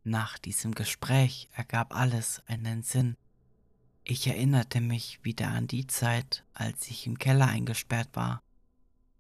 Nach 0.03 0.39
diesem 0.39 0.73
Gespräch 0.73 1.47
ergab 1.53 1.95
alles 1.95 2.41
einen 2.47 2.81
Sinn. 2.81 3.15
Ich 4.03 4.25
erinnerte 4.25 4.81
mich 4.81 5.23
wieder 5.23 5.49
an 5.49 5.67
die 5.67 5.85
Zeit, 5.85 6.43
als 6.55 6.87
ich 6.87 7.05
im 7.05 7.19
Keller 7.19 7.45
eingesperrt 7.45 8.09
war. 8.13 8.41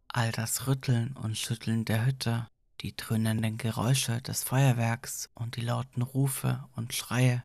All 0.07 0.31
das 0.31 0.65
Rütteln 0.65 1.15
und 1.17 1.37
Schütteln 1.37 1.85
der 1.85 2.07
Hütte, 2.07 2.49
die 2.81 2.97
dröhnenden 2.97 3.59
Geräusche 3.59 4.23
des 4.23 4.43
Feuerwerks 4.43 5.29
und 5.35 5.55
die 5.55 5.61
lauten 5.61 6.01
Rufe 6.01 6.67
und 6.75 6.95
Schreie. 6.95 7.43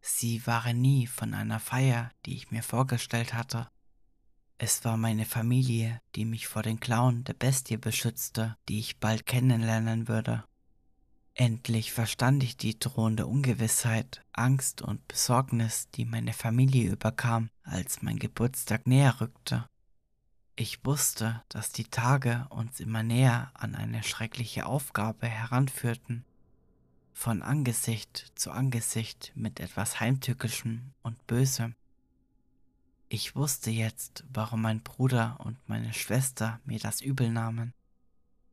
Sie 0.00 0.44
waren 0.44 0.80
nie 0.80 1.06
von 1.06 1.34
einer 1.34 1.60
Feier, 1.60 2.10
die 2.26 2.34
ich 2.34 2.50
mir 2.50 2.64
vorgestellt 2.64 3.32
hatte. 3.32 3.70
Es 4.58 4.84
war 4.84 4.96
meine 4.96 5.24
Familie, 5.24 6.00
die 6.14 6.24
mich 6.24 6.46
vor 6.46 6.62
den 6.62 6.78
Klauen 6.78 7.24
der 7.24 7.34
Bestie 7.34 7.76
beschützte, 7.76 8.56
die 8.68 8.78
ich 8.78 8.98
bald 8.98 9.26
kennenlernen 9.26 10.06
würde. 10.06 10.44
Endlich 11.34 11.92
verstand 11.92 12.44
ich 12.44 12.56
die 12.56 12.78
drohende 12.78 13.26
Ungewissheit, 13.26 14.24
Angst 14.32 14.82
und 14.82 15.06
Besorgnis, 15.08 15.88
die 15.90 16.04
meine 16.04 16.32
Familie 16.32 16.92
überkam, 16.92 17.50
als 17.64 18.02
mein 18.02 18.20
Geburtstag 18.20 18.86
näher 18.86 19.20
rückte. 19.20 19.68
Ich 20.54 20.84
wusste, 20.84 21.42
dass 21.48 21.72
die 21.72 21.86
Tage 21.86 22.46
uns 22.50 22.78
immer 22.78 23.02
näher 23.02 23.50
an 23.54 23.74
eine 23.74 24.04
schreckliche 24.04 24.66
Aufgabe 24.66 25.26
heranführten. 25.26 26.24
Von 27.12 27.42
Angesicht 27.42 28.30
zu 28.36 28.52
Angesicht 28.52 29.32
mit 29.34 29.58
etwas 29.58 29.98
Heimtückischem 29.98 30.92
und 31.02 31.26
Bösem. 31.26 31.74
Ich 33.08 33.36
wusste 33.36 33.70
jetzt, 33.70 34.24
warum 34.32 34.62
mein 34.62 34.82
Bruder 34.82 35.36
und 35.40 35.58
meine 35.68 35.92
Schwester 35.92 36.60
mir 36.64 36.78
das 36.78 37.00
übel 37.00 37.30
nahmen. 37.30 37.74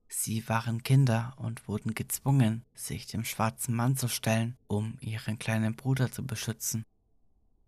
Sie 0.07 0.47
waren 0.49 0.83
Kinder 0.83 1.33
und 1.37 1.67
wurden 1.67 1.95
gezwungen, 1.95 2.65
sich 2.75 3.07
dem 3.07 3.23
schwarzen 3.23 3.73
Mann 3.73 3.95
zu 3.95 4.09
stellen, 4.09 4.57
um 4.67 4.97
ihren 4.99 5.39
kleinen 5.39 5.75
Bruder 5.75 6.11
zu 6.11 6.25
beschützen. 6.25 6.85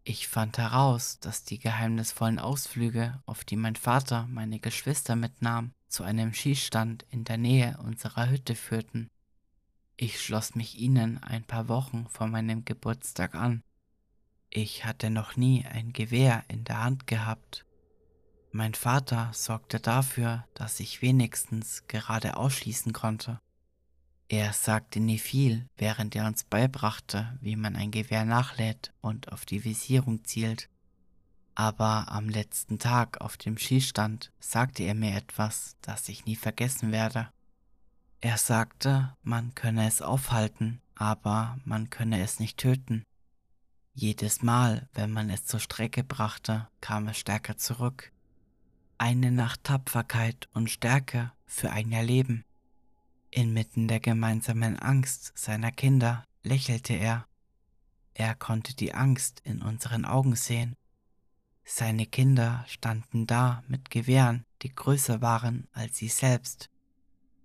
Ich 0.03 0.27
fand 0.27 0.57
heraus, 0.57 1.19
dass 1.21 1.45
die 1.45 1.57
geheimnisvollen 1.57 2.37
Ausflüge, 2.37 3.21
auf 3.25 3.45
die 3.45 3.55
mein 3.55 3.77
Vater 3.77 4.27
meine 4.27 4.59
Geschwister 4.59 5.15
mitnahm, 5.15 5.71
zu 5.87 6.03
einem 6.03 6.33
Schießstand 6.33 7.05
in 7.09 7.23
der 7.23 7.37
Nähe 7.37 7.77
unserer 7.77 8.29
Hütte 8.29 8.55
führten. 8.55 9.09
Ich 9.95 10.21
schloss 10.21 10.55
mich 10.55 10.77
ihnen 10.77 11.23
ein 11.23 11.45
paar 11.45 11.69
Wochen 11.69 12.07
vor 12.09 12.27
meinem 12.27 12.65
Geburtstag 12.65 13.35
an 13.35 13.63
ich 14.55 14.85
hatte 14.85 15.09
noch 15.09 15.35
nie 15.35 15.65
ein 15.65 15.93
Gewehr 15.93 16.43
in 16.47 16.63
der 16.63 16.83
Hand 16.83 17.07
gehabt. 17.07 17.65
Mein 18.51 18.75
Vater 18.75 19.31
sorgte 19.33 19.79
dafür, 19.79 20.45
dass 20.53 20.79
ich 20.79 21.01
wenigstens 21.01 21.87
gerade 21.87 22.37
ausschließen 22.37 22.93
konnte. 22.93 23.39
Er 24.29 24.53
sagte 24.53 24.99
nie 24.99 25.17
viel, 25.17 25.67
während 25.75 26.15
er 26.15 26.27
uns 26.27 26.43
beibrachte, 26.43 27.37
wie 27.41 27.55
man 27.55 27.75
ein 27.75 27.89
Gewehr 27.89 28.25
nachlädt 28.25 28.93
und 29.01 29.31
auf 29.31 29.45
die 29.45 29.63
Visierung 29.63 30.23
zielt. 30.23 30.69
Aber 31.55 32.11
am 32.11 32.29
letzten 32.29 32.77
Tag 32.77 33.21
auf 33.21 33.37
dem 33.37 33.57
Schießstand 33.57 34.31
sagte 34.39 34.83
er 34.83 34.93
mir 34.93 35.15
etwas, 35.15 35.77
das 35.81 36.09
ich 36.09 36.25
nie 36.25 36.35
vergessen 36.35 36.91
werde. 36.91 37.29
Er 38.21 38.37
sagte, 38.37 39.15
man 39.23 39.53
könne 39.55 39.87
es 39.87 40.01
aufhalten, 40.01 40.79
aber 40.95 41.57
man 41.65 41.89
könne 41.89 42.21
es 42.21 42.39
nicht 42.39 42.57
töten. 42.57 43.03
Jedes 43.95 44.41
Mal, 44.41 44.89
wenn 44.95 45.11
man 45.11 45.29
es 45.29 45.45
zur 45.45 45.59
Strecke 45.59 46.03
brachte, 46.03 46.67
kam 46.81 47.07
es 47.07 47.17
stärker 47.19 47.57
zurück. 47.57 48.11
Eine 48.97 49.31
Nacht 49.31 49.63
Tapferkeit 49.65 50.49
und 50.53 50.71
Stärke 50.71 51.31
für 51.45 51.69
ein 51.69 51.91
Jahr 51.91 52.03
Leben. 52.03 52.43
Inmitten 53.29 53.87
der 53.87 53.99
gemeinsamen 53.99 54.79
Angst 54.79 55.31
seiner 55.35 55.71
Kinder 55.71 56.25
lächelte 56.41 56.93
er. 56.93 57.27
Er 58.15 58.33
konnte 58.33 58.75
die 58.75 58.95
Angst 58.95 59.41
in 59.43 59.61
unseren 59.61 60.05
Augen 60.05 60.35
sehen. 60.35 60.75
Seine 61.63 62.07
Kinder 62.07 62.65
standen 62.67 63.27
da 63.27 63.63
mit 63.67 63.91
Gewehren, 63.91 64.43
die 64.63 64.73
größer 64.73 65.21
waren 65.21 65.67
als 65.71 65.97
sie 65.97 66.09
selbst. 66.09 66.71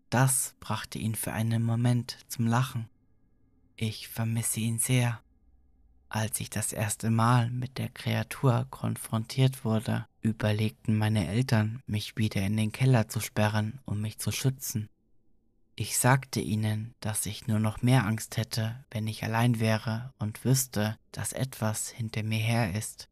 Das 0.08 0.54
brachte 0.60 0.98
ihn 0.98 1.14
für 1.14 1.32
einen 1.32 1.62
Moment 1.62 2.18
zum 2.28 2.46
Lachen. 2.46 2.88
Ich 3.76 4.08
vermisse 4.08 4.60
ihn 4.60 4.78
sehr. 4.78 5.22
Als 6.10 6.40
ich 6.40 6.48
das 6.48 6.72
erste 6.72 7.10
Mal 7.10 7.50
mit 7.50 7.76
der 7.76 7.90
Kreatur 7.90 8.66
konfrontiert 8.70 9.64
wurde, 9.64 10.06
überlegten 10.22 10.96
meine 10.96 11.28
Eltern, 11.28 11.82
mich 11.86 12.16
wieder 12.16 12.40
in 12.40 12.56
den 12.56 12.72
Keller 12.72 13.08
zu 13.08 13.20
sperren, 13.20 13.80
um 13.84 14.00
mich 14.00 14.18
zu 14.18 14.32
schützen. 14.32 14.88
Ich 15.76 15.98
sagte 15.98 16.40
ihnen, 16.40 16.94
dass 17.00 17.26
ich 17.26 17.46
nur 17.46 17.60
noch 17.60 17.82
mehr 17.82 18.04
Angst 18.04 18.36
hätte, 18.36 18.84
wenn 18.90 19.06
ich 19.06 19.22
allein 19.22 19.60
wäre 19.60 20.12
und 20.18 20.44
wüsste, 20.44 20.98
dass 21.12 21.32
etwas 21.32 21.88
hinter 21.88 22.22
mir 22.22 22.40
her 22.40 22.74
ist. 22.74 23.08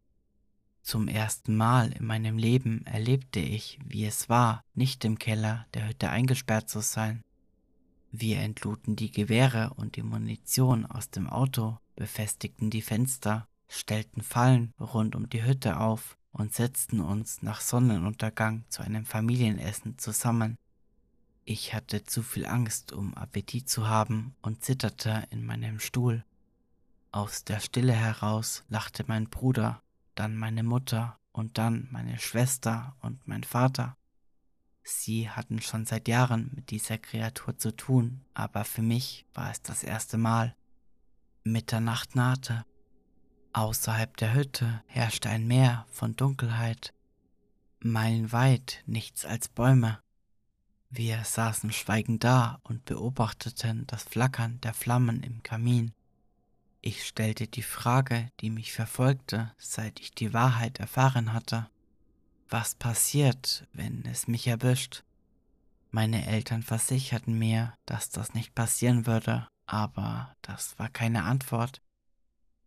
Zum 0.83 1.07
ersten 1.07 1.55
Mal 1.57 1.93
in 1.93 2.07
meinem 2.07 2.39
Leben 2.39 2.87
erlebte 2.87 3.41
ich, 3.41 3.79
wie 3.85 4.07
es 4.07 4.29
war, 4.29 4.65
nicht 4.75 5.05
im 5.05 5.19
Keller 5.19 5.67
der 5.75 5.89
Hütte 5.89 6.11
eingesperrt 6.11 6.69
zu 6.69 6.81
sein. 6.81 7.23
Wir 8.13 8.39
entluden 8.41 8.97
die 8.97 9.11
Gewehre 9.11 9.73
und 9.77 9.97
die 9.97 10.03
Munition 10.03 10.87
aus 10.87 11.11
dem 11.11 11.29
Auto 11.29 11.79
befestigten 11.97 12.71
die 12.71 12.83
Fenster, 12.83 13.49
stellten 13.69 14.23
Fallen 14.23 14.73
rund 14.79 15.15
um 15.17 15.29
die 15.29 15.45
Hütte 15.45 15.81
auf 15.81 16.17
und 16.33 16.55
setzten 16.55 17.01
uns 17.01 17.43
nach 17.43 17.61
Sonnenuntergang 17.61 18.65
zu 18.69 18.83
einem 18.83 19.05
Familienessen 19.07 19.99
zusammen. 19.99 20.57
Ich 21.45 21.75
hatte 21.75 22.05
zu 22.05 22.23
viel 22.23 22.47
Angst, 22.47 22.93
um 22.93 23.15
Appetit 23.15 23.69
zu 23.69 23.89
haben 23.89 24.35
und 24.43 24.65
zitterte 24.65 25.25
in 25.31 25.45
meinem 25.45 25.81
Stuhl. 25.81 26.25
Aus 27.13 27.45
der 27.45 27.61
Stille 27.61 27.95
heraus 27.95 28.65
lachte 28.69 29.05
mein 29.07 29.31
Bruder, 29.31 29.83
dann 30.15 30.37
meine 30.37 30.63
Mutter 30.63 31.19
und 31.33 31.57
dann 31.59 31.89
meine 31.91 32.19
Schwester 32.19 32.97
und 33.01 33.27
mein 33.27 33.45
Vater. 33.45 33.97
Sie 34.89 35.29
hatten 35.29 35.61
schon 35.61 35.85
seit 35.85 36.07
Jahren 36.07 36.53
mit 36.55 36.71
dieser 36.71 36.97
Kreatur 36.97 37.59
zu 37.59 37.75
tun, 37.75 38.21
aber 38.35 38.65
für 38.65 38.83
mich 38.83 39.27
war 39.35 39.51
es 39.51 39.61
das 39.61 39.83
erste 39.83 40.17
Mal. 40.17 40.55
Mitternacht 41.43 42.15
nahte. 42.15 42.65
Außerhalb 43.53 44.17
der 44.17 44.35
Hütte 44.35 44.85
herrschte 44.87 45.29
ein 45.29 45.45
Meer 45.49 45.87
von 45.91 46.15
Dunkelheit. 46.15 46.95
Meilenweit 47.81 48.85
nichts 48.87 49.25
als 49.25 49.49
Bäume. 49.49 49.99
Wir 50.89 51.25
saßen 51.25 51.73
schweigend 51.73 52.23
da 52.23 52.61
und 52.63 52.85
beobachteten 52.85 53.89
das 53.89 54.05
Flackern 54.05 54.61
der 54.61 54.73
Flammen 54.73 55.25
im 55.25 55.43
Kamin. 55.43 55.95
Ich 56.81 57.05
stellte 57.05 57.49
die 57.49 57.63
Frage, 57.63 58.31
die 58.39 58.51
mich 58.51 58.73
verfolgte, 58.73 59.53
seit 59.59 59.99
ich 59.99 60.13
die 60.13 60.33
Wahrheit 60.33 60.79
erfahren 60.79 61.33
hatte. 61.33 61.69
Was 62.49 62.77
passiert, 62.77 63.67
wenn 63.73 64.05
es 64.05 64.29
mich 64.29 64.47
erwischt? 64.47 65.03
Meine 65.91 66.27
Eltern 66.27 66.63
versicherten 66.63 67.37
mir, 67.37 67.75
dass 67.87 68.11
das 68.11 68.35
nicht 68.35 68.55
passieren 68.55 69.07
würde, 69.07 69.49
aber 69.67 70.35
das 70.43 70.79
war 70.79 70.89
keine 70.89 71.25
Antwort. 71.25 71.83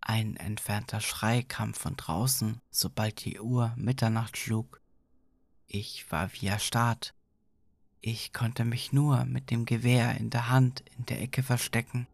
Ein 0.02 0.36
entfernter 0.36 1.00
Schrei 1.00 1.44
kam 1.44 1.74
von 1.74 1.96
draußen, 1.96 2.60
sobald 2.72 3.24
die 3.24 3.40
Uhr 3.40 3.74
Mitternacht 3.78 4.38
schlug. 4.38 4.82
Ich 5.68 6.12
war 6.12 6.30
wie 6.34 6.48
erstarrt. 6.48 7.14
Ich 8.02 8.34
konnte 8.34 8.66
mich 8.66 8.92
nur 8.92 9.24
mit 9.26 9.50
dem 9.50 9.66
Gewehr 9.66 10.18
in 10.18 10.30
der 10.30 10.50
Hand 10.50 10.84
in 10.98 11.06
der 11.06 11.22
Ecke 11.22 11.44
verstecken. 11.44 12.08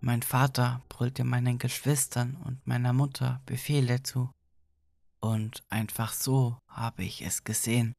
Mein 0.00 0.22
Vater 0.22 0.82
brüllte 0.90 1.24
meinen 1.24 1.58
Geschwistern 1.58 2.36
und 2.44 2.66
meiner 2.66 2.92
Mutter 2.92 3.40
Befehle 3.46 4.02
zu. 4.02 4.30
Und 5.24 5.64
einfach 5.70 6.12
so 6.12 6.58
habe 6.68 7.02
ich 7.02 7.22
es 7.22 7.44
gesehen. 7.44 7.94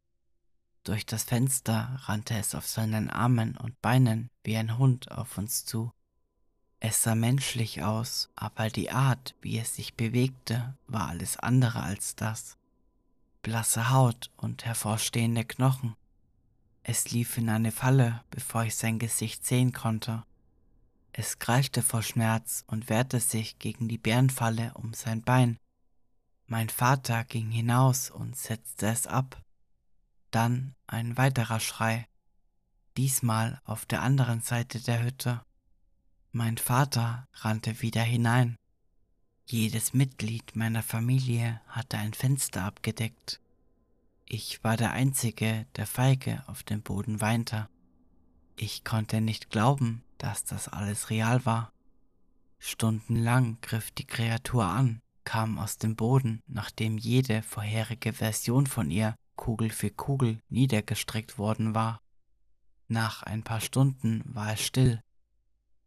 Durch 0.84 1.08
das 1.08 1.24
Fenster 1.24 2.00
rannte 2.03 2.38
es 2.38 2.53
auf 2.53 2.67
seinen 2.67 3.10
Armen 3.10 3.58
und 3.58 3.82
Beinen 3.82 4.29
wie 4.44 4.55
ein 4.55 4.77
Hund 4.77 5.10
auf 5.10 5.39
uns 5.39 5.65
zu. 5.65 5.91
Es 6.79 7.01
sah 7.01 7.15
menschlich 7.15 7.82
aus, 7.82 8.29
aber 8.36 8.70
die 8.70 8.91
Art, 8.91 9.34
wie 9.41 9.58
es 9.58 9.74
sich 9.74 9.96
bewegte, 9.96 10.77
war 10.86 11.08
alles 11.08 11.36
andere 11.38 11.82
als 11.82 12.15
das. 12.15 12.58
Blasse 13.41 13.89
Haut 13.89 14.29
und 14.38 14.63
hervorstehende 14.63 15.46
Knochen. 15.46 15.96
Es 16.84 17.10
lief 17.10 17.39
in 17.39 17.50
eine 17.50 17.72
Falle, 17.72 18.24
bevor 18.29 18.65
ich 18.65 18.75
sein 18.75 19.00
Gesicht 19.00 19.44
sehen 19.44 19.74
konnte. 19.74 20.24
Es 21.12 21.39
kreischte 21.39 21.82
vor 21.82 22.03
Schmerz 22.03 22.63
und 22.67 22.88
wehrte 22.88 23.20
sich 23.20 23.58
gegen 23.58 23.88
die 23.88 23.98
Bärenfalle 23.98 24.75
um 24.75 24.94
sein 24.94 25.24
Bein. 25.24 25.58
Mein 26.48 26.70
Vater 26.70 27.24
ging 27.24 27.50
hinaus 27.50 28.12
und 28.12 28.38
setzte 28.38 28.88
es 28.88 29.08
ab. 29.08 29.42
Dann 30.30 30.75
ein 30.86 31.18
weiterer 31.18 31.60
Schrei, 31.60 32.08
diesmal 32.98 33.62
auf 33.66 33.86
der 33.86 34.04
anderen 34.04 34.42
Seite 34.42 34.80
der 34.80 35.04
Hütte. 35.04 35.44
Mein 36.32 36.58
Vater 36.58 37.28
rannte 37.34 37.82
wieder 37.82 38.04
hinein. 38.04 38.58
Jedes 39.48 39.94
Mitglied 39.94 40.56
meiner 40.56 40.84
Familie 40.84 41.62
hatte 41.68 41.98
ein 41.98 42.14
Fenster 42.14 42.64
abgedeckt. 42.64 43.40
Ich 44.25 44.64
war 44.64 44.75
der 44.75 44.92
Einzige, 44.92 45.66
der 45.75 45.88
feige 45.88 46.44
auf 46.48 46.64
dem 46.64 46.82
Boden 46.82 47.22
weinte. 47.22 47.70
Ich 48.56 48.84
konnte 48.84 49.22
nicht 49.22 49.50
glauben, 49.50 50.04
dass 50.18 50.44
das 50.44 50.68
alles 50.68 51.10
real 51.10 51.46
war. 51.46 51.72
Stundenlang 52.58 53.60
griff 53.62 53.92
die 53.92 54.06
Kreatur 54.06 54.66
an, 54.66 55.02
kam 55.25 55.60
aus 55.60 55.77
dem 55.77 55.96
Boden, 55.96 56.41
nachdem 56.48 56.98
jede 56.98 57.41
vorherige 57.41 58.13
Version 58.13 58.67
von 58.67 58.89
ihr 58.89 59.15
Kugel 59.36 59.70
für 59.70 59.89
Kugel 59.89 60.39
niedergestreckt 60.50 61.38
worden 61.38 61.75
war. 61.75 62.00
Nach 62.88 63.24
ein 63.24 63.44
paar 63.44 63.62
Stunden 63.62 64.24
war 64.25 64.53
es 64.53 64.62
still. 64.62 65.01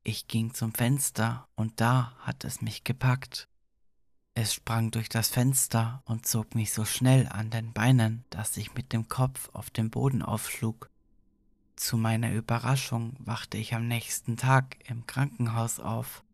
Ich 0.03 0.27
ging 0.27 0.53
zum 0.53 0.75
Fenster 0.75 1.49
und 1.55 1.81
da 1.81 2.17
hat 2.19 2.45
es 2.45 2.61
mich 2.61 2.85
gepackt. 2.85 3.49
Es 4.35 4.55
sprang 4.55 4.91
durch 4.91 5.09
das 5.09 5.29
Fenster 5.29 6.03
und 6.05 6.27
zog 6.27 6.55
mich 6.55 6.73
so 6.73 6.85
schnell 6.85 7.27
an 7.29 7.51
den 7.51 7.73
Beinen, 7.73 8.25
dass 8.31 8.57
ich 8.57 8.75
mit 8.75 8.93
dem 8.93 9.09
Kopf 9.09 9.49
auf 9.53 9.71
den 9.71 9.91
Boden 9.91 10.23
aufschlug. 10.23 10.91
Zu 11.77 11.97
meiner 11.97 12.33
Überraschung 12.33 13.15
wachte 13.19 13.57
ich 13.57 13.75
am 13.75 13.87
nächsten 13.87 14.37
Tag 14.37 14.77
im 14.89 15.07
Krankenhaus 15.07 15.81
auf. 15.81 16.25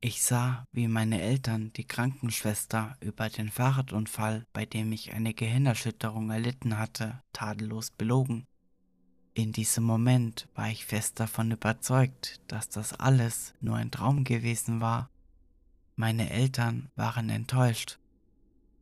Ich 0.00 0.22
sah, 0.22 0.64
wie 0.70 0.86
meine 0.86 1.20
Eltern 1.20 1.72
die 1.72 1.84
Krankenschwester 1.84 2.96
über 3.00 3.28
den 3.28 3.50
Fahrradunfall, 3.50 4.46
bei 4.52 4.64
dem 4.64 4.92
ich 4.92 5.12
eine 5.12 5.34
Gehirnerschütterung 5.34 6.30
erlitten 6.30 6.78
hatte, 6.78 7.20
tadellos 7.32 7.90
belogen. 7.90 8.46
In 9.34 9.50
diesem 9.50 9.82
Moment 9.82 10.48
war 10.54 10.70
ich 10.70 10.86
fest 10.86 11.18
davon 11.18 11.50
überzeugt, 11.50 12.40
dass 12.46 12.68
das 12.68 12.92
alles 12.92 13.54
nur 13.60 13.74
ein 13.74 13.90
Traum 13.90 14.22
gewesen 14.22 14.80
war. 14.80 15.10
Meine 15.96 16.30
Eltern 16.30 16.90
waren 16.94 17.28
enttäuscht. 17.28 17.98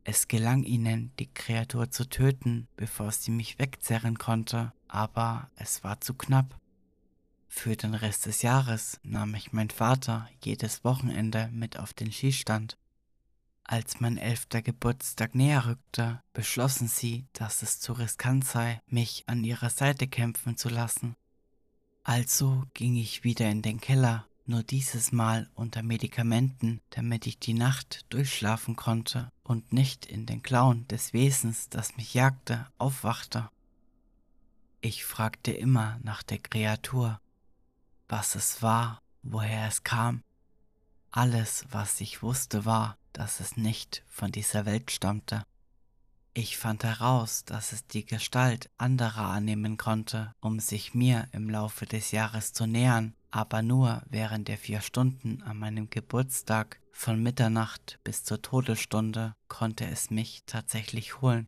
Es 0.03 0.27
gelang 0.27 0.63
ihnen, 0.63 1.11
die 1.17 1.33
Kreatur 1.33 1.89
zu 1.89 2.07
töten, 2.07 2.67
bevor 2.75 3.11
sie 3.11 3.31
mich 3.31 3.57
wegzerren 3.57 4.19
konnte, 4.19 4.71
aber 4.87 5.49
es 5.55 5.83
war 5.83 5.99
zu 5.99 6.13
knapp. 6.13 6.59
Für 7.47 7.75
den 7.75 7.93
Rest 7.93 8.25
des 8.25 8.41
Jahres 8.41 8.99
nahm 9.03 9.33
ich 9.35 9.53
mein 9.53 9.69
Vater 9.69 10.29
jedes 10.43 10.83
Wochenende 10.83 11.49
mit 11.51 11.79
auf 11.79 11.93
den 11.93 12.11
Skistand. 12.11 12.77
Als 13.63 13.99
mein 13.99 14.17
elfter 14.17 14.61
Geburtstag 14.61 15.35
näher 15.35 15.65
rückte, 15.65 16.21
beschlossen 16.33 16.87
sie, 16.87 17.25
dass 17.33 17.63
es 17.63 17.79
zu 17.79 17.93
riskant 17.93 18.45
sei, 18.45 18.81
mich 18.87 19.23
an 19.27 19.43
ihrer 19.43 19.69
Seite 19.69 20.07
kämpfen 20.07 20.55
zu 20.55 20.69
lassen. 20.69 21.15
Also 22.03 22.63
ging 22.73 22.95
ich 22.95 23.25
wieder 23.25 23.49
in 23.49 23.61
den 23.61 23.81
Keller, 23.81 24.25
nur 24.45 24.63
dieses 24.63 25.11
Mal 25.11 25.49
unter 25.55 25.83
Medikamenten, 25.83 26.79
damit 26.91 27.27
ich 27.27 27.39
die 27.39 27.53
Nacht 27.53 28.05
durchschlafen 28.07 28.77
konnte 28.77 29.29
und 29.43 29.73
nicht 29.73 30.05
in 30.05 30.25
den 30.25 30.41
Klauen 30.41 30.87
des 30.87 31.11
Wesens, 31.11 31.67
das 31.67 31.97
mich 31.97 32.13
jagte, 32.13 32.67
aufwachte. 32.77 33.49
Ich 34.79 35.03
fragte 35.03 35.51
immer 35.51 35.99
nach 36.01 36.23
der 36.23 36.37
Kreatur, 36.37 37.19
was 38.09 38.35
es 38.35 38.61
war, 38.61 39.01
woher 39.23 39.67
es 39.67 39.83
kam. 39.83 40.23
Alles, 41.11 41.65
was 41.71 42.01
ich 42.01 42.21
wusste, 42.21 42.65
war, 42.65 42.97
dass 43.13 43.39
es 43.39 43.57
nicht 43.57 44.03
von 44.07 44.31
dieser 44.31 44.65
Welt 44.65 44.91
stammte. 44.91 45.43
Ich 46.33 46.57
fand 46.57 46.83
heraus, 46.83 47.45
dass 47.45 47.71
es 47.71 47.87
die 47.87 48.05
Gestalt 48.05 48.69
anderer 48.77 49.29
annehmen 49.29 49.77
konnte, 49.77 50.33
um 50.39 50.59
sich 50.59 50.93
mir 50.93 51.27
im 51.31 51.49
Laufe 51.49 51.87
des 51.87 52.11
Jahres 52.11 52.53
zu 52.53 52.67
nähern, 52.67 53.15
aber 53.31 53.63
nur 53.63 54.03
während 54.07 54.47
der 54.47 54.59
vier 54.59 54.81
Stunden 54.81 55.41
an 55.41 55.57
meinem 55.57 55.89
Geburtstag 55.89 56.79
von 56.91 57.21
Mitternacht 57.21 57.99
bis 58.03 58.23
zur 58.23 58.41
Todesstunde 58.41 59.33
konnte 59.47 59.85
es 59.85 60.11
mich 60.11 60.43
tatsächlich 60.45 61.21
holen. 61.21 61.47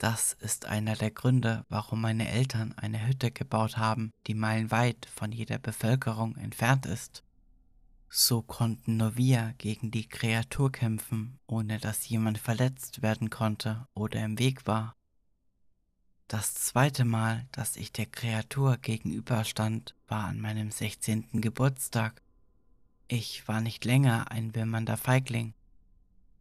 Das 0.00 0.32
ist 0.40 0.64
einer 0.64 0.96
der 0.96 1.10
Gründe, 1.10 1.66
warum 1.68 2.00
meine 2.00 2.26
Eltern 2.26 2.72
eine 2.78 3.06
Hütte 3.06 3.30
gebaut 3.30 3.76
haben, 3.76 4.12
die 4.26 4.32
meilenweit 4.32 5.06
von 5.14 5.30
jeder 5.30 5.58
Bevölkerung 5.58 6.36
entfernt 6.36 6.86
ist. 6.86 7.22
So 8.08 8.40
konnten 8.40 8.96
nur 8.96 9.18
wir 9.18 9.54
gegen 9.58 9.90
die 9.90 10.08
Kreatur 10.08 10.72
kämpfen, 10.72 11.38
ohne 11.46 11.78
dass 11.78 12.08
jemand 12.08 12.38
verletzt 12.38 13.02
werden 13.02 13.28
konnte 13.28 13.86
oder 13.92 14.24
im 14.24 14.38
Weg 14.38 14.66
war. 14.66 14.96
Das 16.28 16.54
zweite 16.54 17.04
Mal, 17.04 17.46
dass 17.52 17.76
ich 17.76 17.92
der 17.92 18.06
Kreatur 18.06 18.78
gegenüberstand, 18.78 19.94
war 20.08 20.24
an 20.24 20.40
meinem 20.40 20.70
16. 20.70 21.42
Geburtstag. 21.42 22.22
Ich 23.06 23.46
war 23.48 23.60
nicht 23.60 23.84
länger 23.84 24.30
ein 24.30 24.54
wimmernder 24.54 24.96
Feigling. 24.96 25.52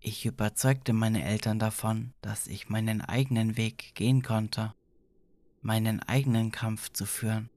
Ich 0.01 0.25
überzeugte 0.25 0.93
meine 0.93 1.25
Eltern 1.25 1.59
davon, 1.59 2.13
dass 2.21 2.47
ich 2.47 2.69
meinen 2.69 3.01
eigenen 3.01 3.57
Weg 3.57 3.93
gehen 3.95 4.21
konnte, 4.21 4.73
meinen 5.62 6.01
eigenen 6.01 6.51
Kampf 6.51 6.91
zu 6.93 7.05
führen. 7.05 7.49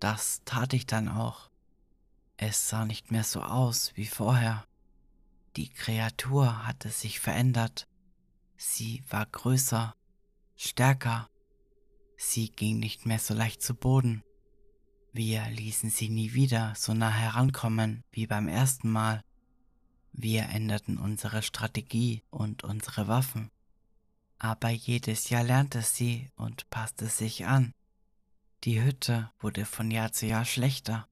Das 0.00 0.42
tat 0.44 0.72
ich 0.72 0.86
dann 0.86 1.08
auch. 1.08 1.50
Es 2.36 2.68
sah 2.68 2.84
nicht 2.84 3.12
mehr 3.12 3.22
so 3.22 3.42
aus 3.42 3.92
wie 3.94 4.06
vorher. 4.06 4.66
Die 5.56 5.68
Kreatur 5.68 6.66
hatte 6.66 6.88
sich 6.88 7.20
verändert. 7.20 7.86
Sie 8.56 9.04
war 9.08 9.26
größer, 9.26 9.94
stärker. 10.56 11.28
Sie 12.16 12.50
ging 12.50 12.80
nicht 12.80 13.06
mehr 13.06 13.20
so 13.20 13.34
leicht 13.34 13.62
zu 13.62 13.74
Boden. 13.74 14.24
Wir 15.12 15.46
ließen 15.50 15.90
sie 15.90 16.08
nie 16.08 16.32
wieder 16.32 16.72
so 16.76 16.94
nah 16.94 17.10
herankommen 17.10 18.02
wie 18.10 18.26
beim 18.26 18.48
ersten 18.48 18.90
Mal. 18.90 19.22
Wir 20.12 20.42
änderten 20.50 20.98
unsere 20.98 21.42
Strategie 21.42 22.22
und 22.30 22.64
unsere 22.64 23.08
Waffen. 23.08 23.50
Aber 24.38 24.68
jedes 24.68 25.30
Jahr 25.30 25.42
lernte 25.42 25.82
sie 25.82 26.30
und 26.36 26.68
passte 26.68 27.06
sich 27.06 27.46
an. 27.46 27.72
Die 28.64 28.82
Hütte 28.82 29.30
wurde 29.40 29.64
von 29.64 29.90
Jahr 29.90 30.12
zu 30.12 30.26
Jahr 30.26 30.44
schlechter. 30.44 31.08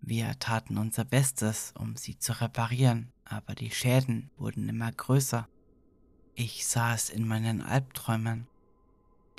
Wir 0.00 0.38
taten 0.38 0.78
unser 0.78 1.04
Bestes, 1.04 1.72
um 1.78 1.96
sie 1.96 2.18
zu 2.18 2.40
reparieren, 2.40 3.12
aber 3.24 3.54
die 3.54 3.70
Schäden 3.70 4.30
wurden 4.36 4.68
immer 4.68 4.90
größer. 4.90 5.48
Ich 6.34 6.66
sah 6.66 6.94
es 6.94 7.10
in 7.10 7.26
meinen 7.26 7.62
Albträumen. 7.62 8.46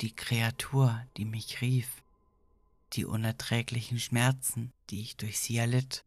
Die 0.00 0.14
Kreatur, 0.14 1.02
die 1.16 1.24
mich 1.24 1.60
rief. 1.60 2.02
Die 2.94 3.04
unerträglichen 3.04 3.98
Schmerzen, 3.98 4.72
die 4.88 5.00
ich 5.02 5.16
durch 5.16 5.38
sie 5.38 5.58
erlitt 5.58 6.04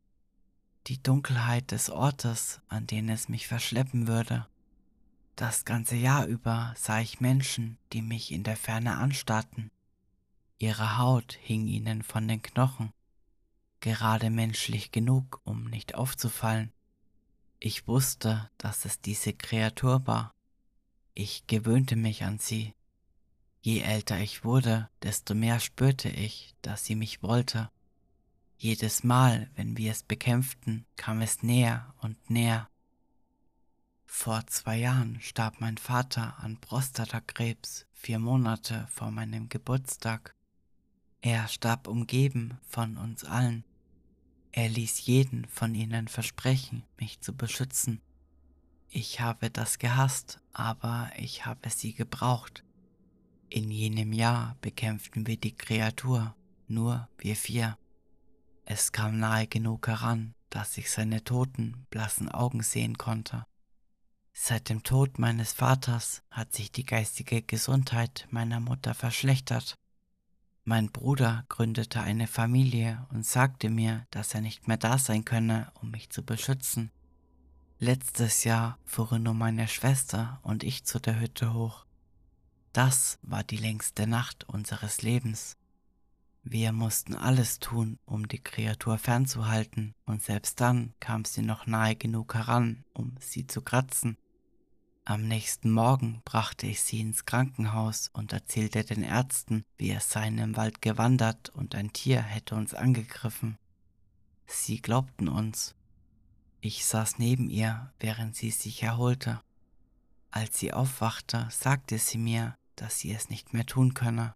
die 0.87 1.01
Dunkelheit 1.01 1.71
des 1.71 1.89
Ortes, 1.89 2.61
an 2.67 2.87
den 2.87 3.09
es 3.09 3.29
mich 3.29 3.47
verschleppen 3.47 4.07
würde. 4.07 4.47
Das 5.35 5.65
ganze 5.65 5.95
Jahr 5.95 6.25
über 6.27 6.73
sah 6.77 6.99
ich 6.99 7.21
Menschen, 7.21 7.77
die 7.91 8.01
mich 8.01 8.31
in 8.31 8.43
der 8.43 8.57
Ferne 8.57 8.97
anstarrten. 8.97 9.71
Ihre 10.59 10.97
Haut 10.97 11.37
hing 11.41 11.67
ihnen 11.67 12.03
von 12.03 12.27
den 12.27 12.41
Knochen, 12.41 12.91
gerade 13.79 14.29
menschlich 14.29 14.91
genug, 14.91 15.41
um 15.43 15.65
nicht 15.65 15.95
aufzufallen. 15.95 16.71
Ich 17.59 17.87
wusste, 17.87 18.49
dass 18.57 18.85
es 18.85 19.01
diese 19.01 19.33
Kreatur 19.33 20.05
war. 20.05 20.33
Ich 21.13 21.47
gewöhnte 21.47 21.95
mich 21.95 22.23
an 22.23 22.37
sie. 22.37 22.73
Je 23.61 23.79
älter 23.79 24.19
ich 24.19 24.43
wurde, 24.43 24.89
desto 25.01 25.33
mehr 25.33 25.59
spürte 25.59 26.09
ich, 26.09 26.53
dass 26.61 26.85
sie 26.85 26.95
mich 26.95 27.23
wollte. 27.23 27.71
Jedes 28.63 29.03
Mal, 29.03 29.49
wenn 29.55 29.75
wir 29.75 29.91
es 29.91 30.03
bekämpften, 30.03 30.85
kam 30.95 31.19
es 31.19 31.43
näher 31.43 31.93
und 31.99 32.29
näher. 32.29 32.69
Vor 34.05 34.47
zwei 34.47 34.77
Jahren 34.77 35.19
starb 35.19 35.59
mein 35.59 35.77
Vater 35.77 36.39
an 36.39 36.61
Prostatakrebs, 36.61 37.85
vier 37.91 38.19
Monate 38.19 38.87
vor 38.89 39.11
meinem 39.11 39.49
Geburtstag. 39.49 40.33
Er 41.19 41.49
starb 41.49 41.89
umgeben 41.89 42.57
von 42.65 42.95
uns 42.95 43.25
allen. 43.25 43.65
Er 44.53 44.69
ließ 44.69 45.07
jeden 45.07 45.43
von 45.49 45.75
ihnen 45.75 46.07
versprechen, 46.07 46.85
mich 46.97 47.19
zu 47.19 47.35
beschützen. 47.35 47.99
Ich 48.87 49.19
habe 49.19 49.49
das 49.49 49.77
gehasst, 49.77 50.39
aber 50.53 51.11
ich 51.17 51.45
habe 51.45 51.69
sie 51.69 51.93
gebraucht. 51.93 52.63
In 53.49 53.69
jenem 53.69 54.13
Jahr 54.13 54.55
bekämpften 54.61 55.27
wir 55.27 55.35
die 55.35 55.53
Kreatur, 55.53 56.33
nur 56.69 57.09
wir 57.17 57.35
vier. 57.35 57.77
Es 58.65 58.91
kam 58.91 59.19
nahe 59.19 59.47
genug 59.47 59.87
heran, 59.87 60.35
dass 60.49 60.77
ich 60.77 60.89
seine 60.91 61.23
toten, 61.23 61.85
blassen 61.89 62.29
Augen 62.29 62.63
sehen 62.63 62.97
konnte. 62.97 63.45
Seit 64.33 64.69
dem 64.69 64.83
Tod 64.83 65.19
meines 65.19 65.53
Vaters 65.53 66.23
hat 66.31 66.53
sich 66.53 66.71
die 66.71 66.85
geistige 66.85 67.41
Gesundheit 67.41 68.27
meiner 68.31 68.59
Mutter 68.59 68.93
verschlechtert. 68.93 69.75
Mein 70.63 70.91
Bruder 70.91 71.45
gründete 71.49 72.01
eine 72.01 72.27
Familie 72.27 73.05
und 73.11 73.25
sagte 73.25 73.69
mir, 73.69 74.07
dass 74.11 74.33
er 74.33 74.41
nicht 74.41 74.67
mehr 74.67 74.77
da 74.77 74.97
sein 74.97 75.25
könne, 75.25 75.71
um 75.81 75.91
mich 75.91 76.09
zu 76.09 76.23
beschützen. 76.23 76.89
Letztes 77.79 78.45
Jahr 78.45 78.79
fuhren 78.85 79.23
nur 79.23 79.33
meine 79.33 79.67
Schwester 79.67 80.39
und 80.41 80.63
ich 80.63 80.85
zu 80.85 80.99
der 80.99 81.19
Hütte 81.19 81.53
hoch. 81.53 81.85
Das 82.71 83.19
war 83.21 83.43
die 83.43 83.57
längste 83.57 84.07
Nacht 84.07 84.45
unseres 84.45 85.01
Lebens. 85.01 85.57
Wir 86.43 86.73
mussten 86.73 87.15
alles 87.15 87.59
tun, 87.59 87.97
um 88.05 88.27
die 88.27 88.39
Kreatur 88.39 88.97
fernzuhalten, 88.97 89.95
und 90.05 90.21
selbst 90.21 90.59
dann 90.59 90.93
kam 90.99 91.23
sie 91.23 91.41
noch 91.41 91.67
nahe 91.67 91.95
genug 91.95 92.35
heran, 92.35 92.83
um 92.93 93.15
sie 93.19 93.47
zu 93.47 93.61
kratzen. 93.61 94.17
Am 95.05 95.27
nächsten 95.27 95.71
Morgen 95.71 96.21
brachte 96.25 96.67
ich 96.67 96.81
sie 96.81 96.99
ins 96.99 97.25
Krankenhaus 97.25 98.09
und 98.13 98.33
erzählte 98.33 98.83
den 98.83 99.03
Ärzten, 99.03 99.63
wie 99.77 99.91
es 99.91 100.09
sei 100.09 100.27
im 100.27 100.55
Wald 100.55 100.81
gewandert 100.81 101.49
und 101.49 101.75
ein 101.75 101.91
Tier 101.91 102.21
hätte 102.21 102.55
uns 102.55 102.73
angegriffen. 102.73 103.57
Sie 104.45 104.81
glaubten 104.81 105.29
uns. 105.29 105.75
Ich 106.61 106.85
saß 106.85 107.19
neben 107.19 107.49
ihr, 107.49 107.91
während 107.99 108.35
sie 108.35 108.51
sich 108.51 108.83
erholte. 108.83 109.41
Als 110.29 110.59
sie 110.59 110.73
aufwachte, 110.73 111.47
sagte 111.49 111.97
sie 111.97 112.17
mir, 112.17 112.55
dass 112.75 112.99
sie 112.99 113.13
es 113.13 113.29
nicht 113.29 113.53
mehr 113.53 113.65
tun 113.65 113.93
könne. 113.93 114.33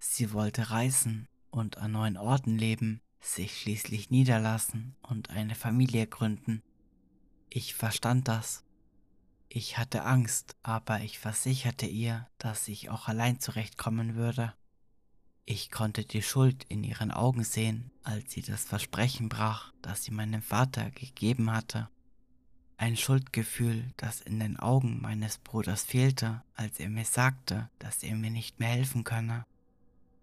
Sie 0.00 0.32
wollte 0.32 0.70
reisen 0.70 1.28
und 1.50 1.78
an 1.78 1.92
neuen 1.92 2.16
Orten 2.16 2.58
leben, 2.58 3.00
sich 3.20 3.60
schließlich 3.60 4.10
niederlassen 4.10 4.96
und 5.02 5.30
eine 5.30 5.54
Familie 5.54 6.08
gründen. 6.08 6.62
Ich 7.48 7.74
verstand 7.74 8.26
das 8.26 8.64
ich 9.52 9.78
hatte 9.78 10.04
Angst, 10.04 10.54
aber 10.62 11.00
ich 11.00 11.18
versicherte 11.18 11.84
ihr, 11.84 12.28
dass 12.38 12.68
ich 12.68 12.88
auch 12.88 13.08
allein 13.08 13.40
zurechtkommen 13.40 14.14
würde. 14.14 14.54
Ich 15.44 15.72
konnte 15.72 16.04
die 16.04 16.22
Schuld 16.22 16.64
in 16.68 16.84
ihren 16.84 17.10
Augen 17.10 17.42
sehen, 17.42 17.90
als 18.04 18.30
sie 18.30 18.42
das 18.42 18.64
Versprechen 18.64 19.28
brach, 19.28 19.72
das 19.82 20.04
sie 20.04 20.12
meinem 20.12 20.40
Vater 20.40 20.92
gegeben 20.92 21.50
hatte. 21.50 21.88
Ein 22.76 22.96
Schuldgefühl, 22.96 23.92
das 23.96 24.20
in 24.20 24.38
den 24.38 24.56
Augen 24.56 25.00
meines 25.00 25.38
Bruders 25.38 25.82
fehlte, 25.82 26.44
als 26.54 26.78
er 26.78 26.88
mir 26.88 27.04
sagte, 27.04 27.68
dass 27.80 28.04
er 28.04 28.14
mir 28.14 28.30
nicht 28.30 28.60
mehr 28.60 28.68
helfen 28.68 29.02
könne. 29.02 29.46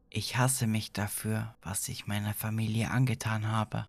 Ich 0.09 0.37
hasse 0.37 0.67
mich 0.67 0.93
dafür, 0.93 1.55
was 1.61 1.87
ich 1.89 2.07
meiner 2.07 2.33
Familie 2.33 2.91
angetan 2.91 3.47
habe. 3.47 3.87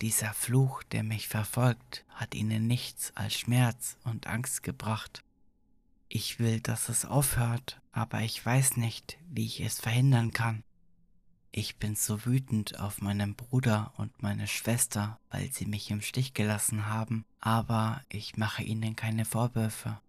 Dieser 0.00 0.32
Fluch, 0.32 0.82
der 0.82 1.02
mich 1.02 1.28
verfolgt, 1.28 2.04
hat 2.08 2.34
ihnen 2.34 2.66
nichts 2.66 3.12
als 3.14 3.34
Schmerz 3.34 3.96
und 4.04 4.26
Angst 4.26 4.62
gebracht. 4.62 5.22
Ich 6.08 6.38
will, 6.38 6.60
dass 6.60 6.88
es 6.88 7.04
aufhört, 7.04 7.80
aber 7.92 8.22
ich 8.22 8.44
weiß 8.44 8.76
nicht, 8.76 9.18
wie 9.28 9.46
ich 9.46 9.60
es 9.60 9.78
verhindern 9.78 10.32
kann. 10.32 10.64
Ich 11.52 11.76
bin 11.76 11.96
so 11.96 12.24
wütend 12.24 12.78
auf 12.78 13.00
meinen 13.00 13.34
Bruder 13.34 13.92
und 13.96 14.22
meine 14.22 14.46
Schwester, 14.46 15.18
weil 15.30 15.52
sie 15.52 15.66
mich 15.66 15.90
im 15.90 16.00
Stich 16.00 16.32
gelassen 16.32 16.86
haben, 16.86 17.24
aber 17.40 18.02
ich 18.08 18.36
mache 18.36 18.62
ihnen 18.62 18.96
keine 18.96 19.24
Vorwürfe. 19.24 20.00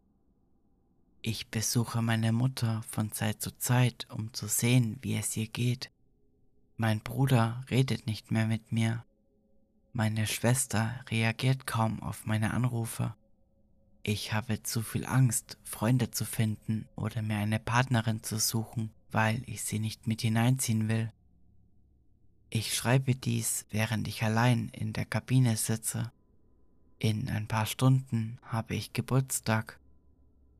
Ich 1.23 1.49
besuche 1.49 2.01
meine 2.01 2.31
Mutter 2.31 2.83
von 2.89 3.11
Zeit 3.11 3.41
zu 3.41 3.57
Zeit, 3.57 4.07
um 4.09 4.33
zu 4.33 4.47
sehen, 4.47 4.97
wie 5.01 5.15
es 5.15 5.37
ihr 5.37 5.47
geht. 5.47 5.91
Mein 6.77 6.99
Bruder 6.99 7.63
redet 7.69 8.07
nicht 8.07 8.31
mehr 8.31 8.47
mit 8.47 8.71
mir, 8.71 9.05
meine 9.93 10.25
Schwester 10.25 11.03
reagiert 11.09 11.67
kaum 11.67 12.01
auf 12.01 12.25
meine 12.25 12.53
Anrufe. 12.53 13.13
Ich 14.03 14.31
habe 14.31 14.63
zu 14.63 14.81
viel 14.81 15.05
Angst, 15.05 15.57
Freunde 15.63 16.11
zu 16.11 16.23
finden 16.23 16.87
oder 16.95 17.21
mir 17.21 17.37
eine 17.37 17.59
Partnerin 17.59 18.23
zu 18.23 18.39
suchen, 18.39 18.91
weil 19.11 19.43
ich 19.45 19.63
sie 19.63 19.79
nicht 19.79 20.07
mit 20.07 20.21
hineinziehen 20.21 20.87
will. 20.87 21.11
Ich 22.49 22.73
schreibe 22.73 23.15
dies, 23.15 23.65
während 23.69 24.07
ich 24.07 24.23
allein 24.23 24.69
in 24.69 24.93
der 24.93 25.05
Kabine 25.05 25.57
sitze. 25.57 26.11
In 26.97 27.29
ein 27.29 27.47
paar 27.47 27.65
Stunden 27.65 28.39
habe 28.43 28.75
ich 28.75 28.93
Geburtstag. 28.93 29.77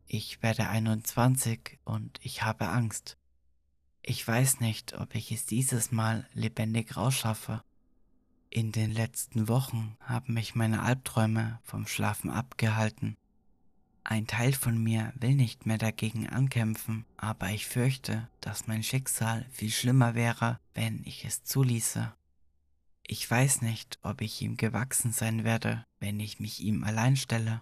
Ich 0.07 0.41
werde 0.43 0.67
21 0.67 1.79
und 1.83 2.19
ich 2.21 2.43
habe 2.43 2.69
Angst. 2.69 3.17
Ich 4.03 4.27
weiß 4.27 4.59
nicht, 4.59 4.93
ob 4.93 5.15
ich 5.15 5.31
es 5.31 5.45
dieses 5.45 5.91
Mal 5.91 6.27
lebendig 6.33 6.97
rausschaffe. 6.97 7.63
In 8.49 8.71
den 8.71 8.91
letzten 8.91 9.47
Wochen 9.47 9.95
haben 10.01 10.33
mich 10.33 10.55
meine 10.55 10.81
Albträume 10.81 11.59
vom 11.63 11.87
Schlafen 11.87 12.29
abgehalten. 12.29 13.15
Ein 14.03 14.27
Teil 14.27 14.53
von 14.53 14.81
mir 14.81 15.13
will 15.15 15.35
nicht 15.35 15.65
mehr 15.65 15.77
dagegen 15.77 16.27
ankämpfen, 16.27 17.05
aber 17.17 17.51
ich 17.51 17.67
fürchte, 17.67 18.27
dass 18.41 18.67
mein 18.67 18.83
Schicksal 18.83 19.45
viel 19.51 19.69
schlimmer 19.69 20.15
wäre, 20.15 20.59
wenn 20.73 21.03
ich 21.05 21.23
es 21.23 21.43
zuließe. 21.43 22.11
Ich 23.05 23.29
weiß 23.29 23.61
nicht, 23.61 23.99
ob 24.01 24.21
ich 24.21 24.41
ihm 24.41 24.57
gewachsen 24.57 25.11
sein 25.11 25.43
werde, 25.43 25.85
wenn 25.99 26.19
ich 26.19 26.39
mich 26.39 26.61
ihm 26.61 26.83
allein 26.83 27.15
stelle. 27.15 27.61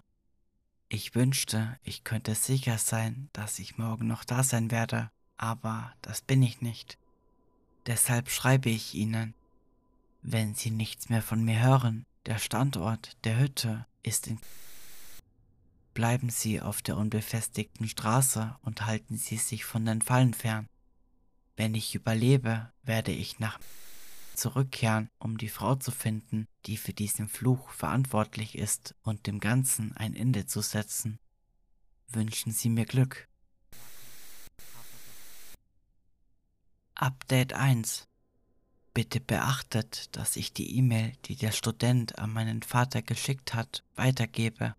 Ich 0.92 1.14
wünschte, 1.14 1.78
ich 1.84 2.02
könnte 2.02 2.34
sicher 2.34 2.76
sein, 2.76 3.30
dass 3.32 3.60
ich 3.60 3.78
morgen 3.78 4.08
noch 4.08 4.24
da 4.24 4.42
sein 4.42 4.72
werde, 4.72 5.08
aber 5.36 5.94
das 6.02 6.20
bin 6.20 6.42
ich 6.42 6.62
nicht. 6.62 6.98
Deshalb 7.86 8.28
schreibe 8.28 8.70
ich 8.70 8.96
Ihnen, 8.96 9.34
wenn 10.20 10.56
Sie 10.56 10.72
nichts 10.72 11.08
mehr 11.08 11.22
von 11.22 11.44
mir 11.44 11.62
hören, 11.62 12.04
der 12.26 12.38
Standort 12.38 13.16
der 13.22 13.38
Hütte 13.38 13.86
ist 14.02 14.26
in... 14.26 14.40
Bleiben 15.94 16.28
Sie 16.28 16.60
auf 16.60 16.82
der 16.82 16.96
unbefestigten 16.96 17.86
Straße 17.86 18.56
und 18.62 18.84
halten 18.84 19.16
Sie 19.16 19.36
sich 19.36 19.64
von 19.64 19.84
den 19.84 20.02
Fallen 20.02 20.34
fern. 20.34 20.66
Wenn 21.56 21.76
ich 21.76 21.94
überlebe, 21.94 22.72
werde 22.82 23.12
ich 23.12 23.38
nach 23.38 23.60
zurückkehren, 24.40 25.10
um 25.18 25.38
die 25.38 25.48
Frau 25.48 25.76
zu 25.76 25.90
finden, 25.90 26.46
die 26.66 26.76
für 26.76 26.92
diesen 26.92 27.28
Fluch 27.28 27.70
verantwortlich 27.70 28.56
ist 28.56 28.94
und 29.02 29.26
dem 29.26 29.38
Ganzen 29.38 29.96
ein 29.96 30.16
Ende 30.16 30.46
zu 30.46 30.62
setzen. 30.62 31.18
Wünschen 32.08 32.50
Sie 32.52 32.70
mir 32.70 32.86
Glück. 32.86 33.28
Update 36.94 37.52
1 37.52 38.08
Bitte 38.92 39.20
beachtet, 39.20 40.16
dass 40.16 40.34
ich 40.34 40.52
die 40.52 40.76
E-Mail, 40.76 41.12
die 41.26 41.36
der 41.36 41.52
Student 41.52 42.18
an 42.18 42.32
meinen 42.32 42.62
Vater 42.62 43.02
geschickt 43.02 43.54
hat, 43.54 43.84
weitergebe. 43.94 44.74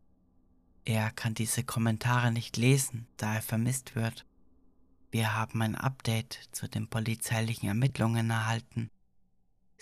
Er 0.83 1.11
kann 1.11 1.33
diese 1.33 1.63
Kommentare 1.63 2.31
nicht 2.31 2.57
lesen, 2.57 3.07
da 3.15 3.35
er 3.35 3.41
vermisst 3.41 3.95
wird. 3.95 4.25
Wir 5.11 5.33
haben 5.35 5.61
ein 5.61 5.75
Update 5.75 6.49
zu 6.51 6.67
den 6.67 6.89
polizeilichen 6.89 7.69
Ermittlungen 7.69 8.29
erhalten. 8.29 8.89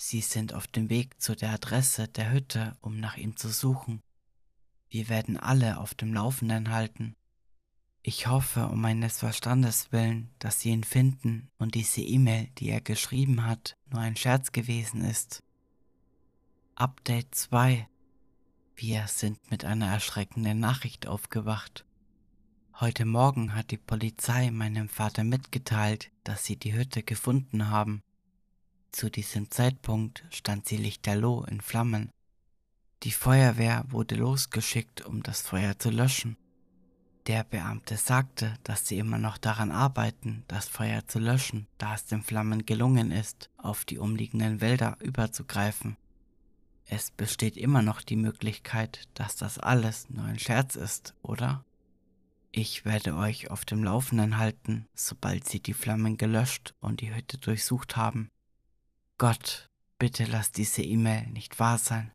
Sie 0.02 0.22
sind 0.22 0.54
auf 0.54 0.66
dem 0.66 0.90
Weg 0.90 1.22
zu 1.22 1.36
der 1.36 1.52
Adresse 1.52 2.08
der 2.08 2.32
Hütte, 2.32 2.78
um 2.80 3.02
nach 3.02 3.18
ihm 3.18 3.36
zu 3.36 3.50
suchen. 3.50 4.02
Wir 4.88 5.10
werden 5.10 5.36
alle 5.36 5.78
auf 5.78 5.94
dem 5.94 6.14
Laufenden 6.14 6.72
halten. 6.72 7.18
Ich 8.02 8.28
hoffe 8.28 8.68
um 8.68 8.80
meines 8.80 9.20
Verstandes 9.20 9.92
willen, 9.92 10.34
dass 10.40 10.62
Sie 10.62 10.70
ihn 10.70 10.86
finden 10.86 11.50
und 11.58 11.76
diese 11.76 12.00
E-Mail, 12.00 12.48
die 12.60 12.70
er 12.70 12.80
geschrieben 12.80 13.46
hat, 13.46 13.76
nur 13.92 14.00
ein 14.00 14.16
Scherz 14.16 14.54
gewesen 14.54 15.04
ist. 15.04 15.44
Update 16.76 17.36
2 17.36 17.86
Wir 18.78 19.06
sind 19.08 19.52
mit 19.52 19.66
einer 19.66 19.88
erschreckenden 19.88 20.62
Nachricht 20.62 21.08
aufgewacht. 21.08 21.86
Heute 22.80 23.04
Morgen 23.04 23.54
hat 23.54 23.72
die 23.72 23.78
Polizei 23.78 24.50
meinem 24.50 24.88
Vater 24.88 25.26
mitgeteilt, 25.26 26.10
dass 26.24 26.46
sie 26.46 26.56
die 26.56 26.74
Hütte 26.74 27.04
gefunden 27.04 27.70
haben. 27.70 28.02
Zu 28.91 29.10
diesem 29.10 29.52
Zeitpunkt 29.52 30.25
stand 30.32 30.67
sie 30.67 30.78
lichterloh 30.78 31.43
in 31.43 31.62
Flammen. 31.62 32.10
Die 33.04 33.12
Feuerwehr 33.12 33.86
wurde 33.89 34.15
losgeschickt, 34.15 35.06
um 35.06 35.23
das 35.23 35.41
Feuer 35.41 35.78
zu 35.80 35.89
löschen. 35.89 36.38
Der 37.28 37.43
Beamte 37.43 37.95
sagte, 37.95 38.56
dass 38.63 38.88
sie 38.88 38.97
immer 38.97 39.19
noch 39.19 39.38
daran 39.38 39.71
arbeiten, 39.71 40.43
das 40.47 40.67
Feuer 40.67 41.06
zu 41.08 41.19
löschen, 41.19 41.67
da 41.78 41.93
es 41.93 42.06
den 42.06 42.23
Flammen 42.23 42.65
gelungen 42.65 43.12
ist, 43.12 43.49
auf 43.58 43.86
die 43.86 43.99
umliegenden 43.99 44.62
Wälder 44.62 44.97
überzugreifen. 44.99 45.95
Es 46.86 47.12
besteht 47.12 47.56
immer 47.56 47.84
noch 47.84 48.02
die 48.02 48.15
Möglichkeit, 48.15 49.08
dass 49.13 49.36
das 49.36 49.60
alles 49.60 50.10
nur 50.10 50.25
ein 50.25 50.39
Scherz 50.39 50.75
ist, 50.75 51.13
oder? 51.21 51.63
Ich 52.52 52.84
werde 52.84 53.15
euch 53.15 53.52
auf 53.52 53.63
dem 53.63 53.84
Laufenden 53.84 54.39
halten, 54.39 54.88
sobald 54.95 55.47
sie 55.47 55.60
die 55.60 55.75
Flammen 55.75 56.17
gelöscht 56.17 56.73
und 56.80 57.02
die 57.02 57.13
Hütte 57.13 57.38
durchsucht 57.38 57.95
haben. 57.95 58.30
Gott, 59.20 59.70
bitte 59.98 60.24
lass 60.24 60.54
diese 60.54 60.82
E-Mail 60.82 61.28
nicht 61.28 61.60
wahr 61.60 61.78
sein. 61.78 62.14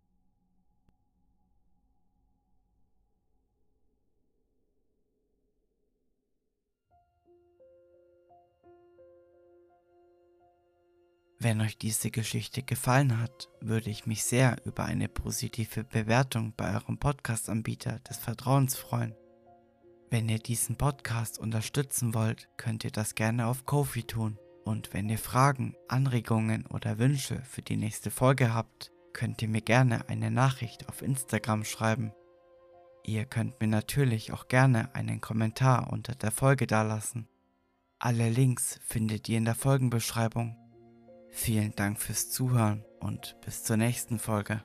Wenn 11.39 11.61
euch 11.61 11.77
diese 11.77 12.11
Geschichte 12.11 12.63
gefallen 12.63 13.21
hat, 13.21 13.51
würde 13.61 13.91
ich 13.91 14.07
mich 14.07 14.25
sehr 14.25 14.57
über 14.65 14.87
eine 14.87 15.11
positive 15.11 15.85
Bewertung 15.85 16.55
bei 16.57 16.75
eurem 16.75 16.97
Podcast-Anbieter 16.97 17.99
des 17.99 18.17
Vertrauens 18.17 18.77
freuen. 18.77 19.15
Wenn 20.09 20.31
ihr 20.31 20.39
diesen 20.39 20.77
Podcast 20.77 21.39
unterstützen 21.39 22.15
wollt, 22.15 22.49
könnt 22.57 22.83
ihr 22.83 22.93
das 22.93 23.15
gerne 23.15 23.47
auf 23.47 23.67
Kofi 23.67 24.05
tun. 24.05 24.39
Und 24.65 24.95
wenn 24.95 25.09
ihr 25.09 25.19
Fragen, 25.19 25.77
Anregungen 25.89 26.67
oder 26.67 26.99
Wünsche 26.99 27.43
für 27.43 27.63
die 27.63 27.77
nächste 27.77 28.11
Folge 28.11 28.55
habt, 28.55 28.93
könnt 29.13 29.43
ihr 29.43 29.49
mir 29.49 29.61
gerne 29.61 30.09
eine 30.09 30.31
Nachricht 30.31 30.89
auf 30.89 31.03
Instagram 31.03 31.65
schreiben. 31.65 32.13
Ihr 33.05 33.27
könnt 33.27 33.61
mir 33.61 33.69
natürlich 33.69 34.33
auch 34.33 34.49
gerne 34.49 34.95
einen 34.95 35.21
Kommentar 35.21 35.93
unter 35.93 36.15
der 36.15 36.31
Folge 36.31 36.67
dalassen. 36.67 37.29
Alle 37.99 38.29
Links 38.31 38.81
findet 38.83 39.29
ihr 39.29 39.39
in 39.39 39.45
der 39.45 39.55
Folgenbeschreibung. 39.55 40.57
Vielen 41.31 41.75
Dank 41.77 42.01
fürs 42.01 42.31
Zuhören 42.31 42.85
und 43.01 43.37
bis 43.45 43.65
zur 43.65 43.77
nächsten 43.77 44.19
Folge. 44.19 44.63